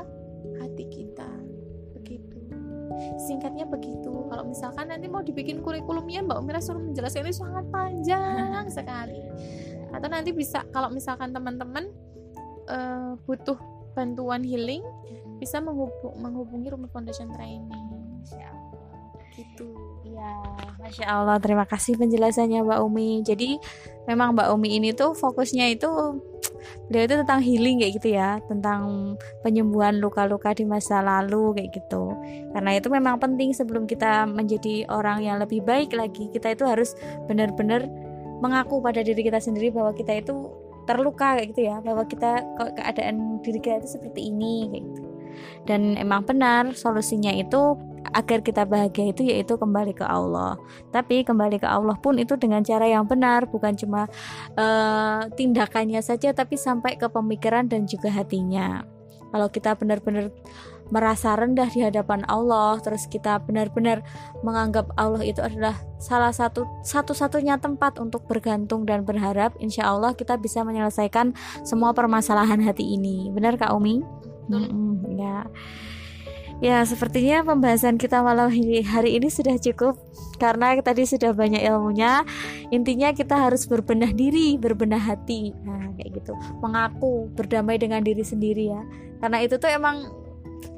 hati 0.60 0.84
kita. 0.88 1.28
Begitu. 1.96 2.38
Singkatnya 3.24 3.64
begitu. 3.64 4.28
Kalau 4.28 4.44
misalkan 4.44 4.92
nanti 4.92 5.08
mau 5.08 5.24
dibikin 5.24 5.64
kurikulumnya 5.64 6.20
Mbak 6.24 6.38
Umira 6.38 6.60
suruh 6.60 6.82
menjelaskan 6.82 7.24
ini 7.28 7.34
sangat 7.34 7.64
panjang 7.72 8.64
sekali. 8.76 9.20
Atau 9.92 10.08
nanti 10.08 10.32
bisa 10.32 10.64
kalau 10.72 10.92
misalkan 10.92 11.32
teman-teman 11.32 11.88
uh, 12.68 13.16
butuh 13.24 13.56
bantuan 13.92 14.40
healing 14.44 14.84
bisa 15.36 15.58
menghubung, 15.58 16.16
menghubungi 16.20 16.68
Rumi 16.72 16.88
Foundation 16.92 17.32
Training. 17.32 17.86
Gitu 19.32 19.91
ya 20.22 20.52
Masya 20.82 21.06
Allah. 21.08 21.38
Terima 21.38 21.64
kasih 21.64 21.94
penjelasannya 21.96 22.66
Mbak 22.66 22.80
Umi. 22.84 23.22
Jadi 23.22 23.56
memang 24.10 24.34
Mbak 24.34 24.48
Umi 24.52 24.76
ini 24.76 24.90
tuh 24.92 25.14
fokusnya 25.14 25.72
itu 25.72 25.88
beliau 26.86 27.04
itu 27.06 27.14
tentang 27.22 27.40
healing 27.42 27.80
kayak 27.80 27.92
gitu 27.96 28.08
ya. 28.12 28.42
Tentang 28.44 29.14
penyembuhan 29.46 30.02
luka-luka 30.02 30.52
di 30.52 30.66
masa 30.66 31.00
lalu 31.00 31.56
kayak 31.56 31.70
gitu. 31.80 32.12
Karena 32.52 32.70
itu 32.76 32.90
memang 32.90 33.16
penting 33.22 33.54
sebelum 33.54 33.86
kita 33.86 34.26
menjadi 34.26 34.90
orang 34.90 35.22
yang 35.22 35.38
lebih 35.40 35.62
baik 35.62 35.94
lagi 35.94 36.28
kita 36.28 36.52
itu 36.52 36.66
harus 36.66 36.92
benar-benar 37.30 37.86
mengaku 38.42 38.82
pada 38.82 39.00
diri 39.06 39.22
kita 39.22 39.38
sendiri 39.38 39.70
bahwa 39.70 39.94
kita 39.94 40.18
itu 40.18 40.34
terluka 40.84 41.38
kayak 41.38 41.54
gitu 41.54 41.62
ya. 41.72 41.78
Bahwa 41.78 42.04
kita 42.04 42.42
keadaan 42.58 43.38
diri 43.40 43.62
kita 43.62 43.80
itu 43.80 43.96
seperti 43.96 44.34
ini 44.34 44.68
kayak 44.68 44.84
gitu. 44.92 45.02
Dan 45.64 45.96
emang 45.96 46.26
benar 46.26 46.74
solusinya 46.76 47.32
itu 47.32 47.78
agar 48.12 48.44
kita 48.44 48.62
bahagia 48.68 49.12
itu 49.12 49.24
yaitu 49.26 49.56
kembali 49.56 49.96
ke 49.96 50.04
Allah. 50.04 50.56
Tapi 50.92 51.24
kembali 51.24 51.60
ke 51.60 51.68
Allah 51.68 51.96
pun 51.98 52.16
itu 52.20 52.36
dengan 52.36 52.60
cara 52.64 52.84
yang 52.88 53.08
benar, 53.08 53.48
bukan 53.48 53.74
cuma 53.76 54.08
uh, 54.56 55.26
tindakannya 55.32 56.00
saja 56.04 56.32
tapi 56.36 56.56
sampai 56.56 57.00
ke 57.00 57.08
pemikiran 57.08 57.66
dan 57.66 57.88
juga 57.88 58.12
hatinya. 58.12 58.84
Kalau 59.32 59.48
kita 59.48 59.72
benar-benar 59.80 60.28
merasa 60.92 61.32
rendah 61.32 61.72
di 61.72 61.80
hadapan 61.80 62.20
Allah, 62.28 62.76
terus 62.84 63.08
kita 63.08 63.40
benar-benar 63.40 64.04
menganggap 64.44 64.92
Allah 65.00 65.24
itu 65.24 65.40
adalah 65.40 65.72
salah 65.96 66.28
satu 66.36 66.68
satu-satunya 66.84 67.56
tempat 67.56 67.96
untuk 67.96 68.28
bergantung 68.28 68.84
dan 68.84 69.00
berharap, 69.08 69.56
insya 69.56 69.88
Allah 69.88 70.12
kita 70.12 70.36
bisa 70.36 70.60
menyelesaikan 70.60 71.32
semua 71.64 71.96
permasalahan 71.96 72.60
hati 72.60 72.92
ini. 72.92 73.32
Benar 73.32 73.56
Kak 73.56 73.72
Umi? 73.72 74.04
Mm 74.52 74.68
-mm, 74.68 74.92
ya. 75.16 75.48
Ya, 76.62 76.86
sepertinya 76.86 77.42
pembahasan 77.42 77.98
kita 77.98 78.22
malam 78.22 78.46
hari 78.86 79.18
ini 79.18 79.26
sudah 79.26 79.58
cukup 79.58 79.98
karena 80.38 80.78
tadi 80.78 81.02
sudah 81.02 81.34
banyak 81.34 81.58
ilmunya. 81.58 82.22
Intinya 82.70 83.10
kita 83.10 83.34
harus 83.34 83.66
berbenah 83.66 84.14
diri, 84.14 84.54
berbenah 84.62 85.02
hati. 85.02 85.50
Nah, 85.66 85.90
kayak 85.98 86.22
gitu. 86.22 86.38
Mengaku 86.62 87.26
berdamai 87.34 87.82
dengan 87.82 88.06
diri 88.06 88.22
sendiri 88.22 88.70
ya. 88.70 88.82
Karena 89.18 89.42
itu 89.42 89.58
tuh 89.58 89.74
emang 89.74 90.06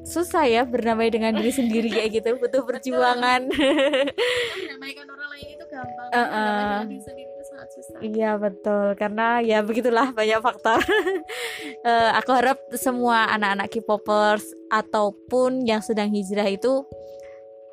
susah 0.09 0.49
ya 0.49 0.65
berdamai 0.65 1.13
dengan 1.13 1.37
diri 1.37 1.53
sendiri 1.53 1.93
kayak 1.93 2.17
gitu, 2.17 2.41
butuh 2.41 2.65
perjuangan. 2.65 3.45
Mendamaikan 3.53 5.05
orang 5.05 5.29
lain 5.37 5.47
itu 5.53 5.65
gampang. 5.69 6.09
Uh 6.09 6.21
-uh. 6.25 6.77
diri 6.89 7.05
sendiri 7.05 7.34
susah. 7.71 7.99
Iya 8.05 8.31
betul 8.37 8.97
karena 8.99 9.41
ya 9.41 9.65
begitulah 9.65 10.13
banyak 10.13 10.41
faktor. 10.41 10.81
uh, 11.85 12.11
aku 12.19 12.31
harap 12.33 12.59
semua 12.77 13.31
anak-anak 13.33 13.69
K-popers 13.73 14.45
ataupun 14.69 15.65
yang 15.65 15.81
sedang 15.81 16.11
hijrah 16.13 16.49
itu 16.49 16.85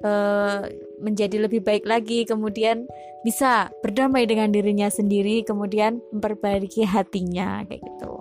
uh, 0.06 0.65
menjadi 1.01 1.47
lebih 1.47 1.65
baik 1.65 1.86
lagi, 1.86 2.25
kemudian 2.25 2.86
bisa 3.21 3.69
berdamai 3.82 4.25
dengan 4.25 4.49
dirinya 4.49 4.89
sendiri, 4.89 5.45
kemudian 5.45 6.01
memperbaiki 6.13 6.86
hatinya 6.86 7.65
kayak 7.65 7.82
gitu. 7.82 8.13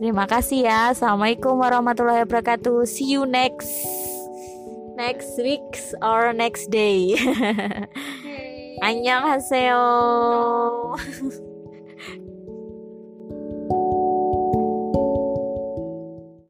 Terima 0.00 0.24
kasih 0.24 0.64
ya. 0.64 0.80
Assalamualaikum 0.96 1.60
warahmatullahi 1.60 2.24
wabarakatuh. 2.24 2.88
See 2.88 3.12
you 3.12 3.28
next 3.28 3.68
next 4.96 5.36
week 5.40 5.80
or 6.00 6.32
next 6.32 6.72
day. 6.72 7.16
안녕하세요. 8.80 9.76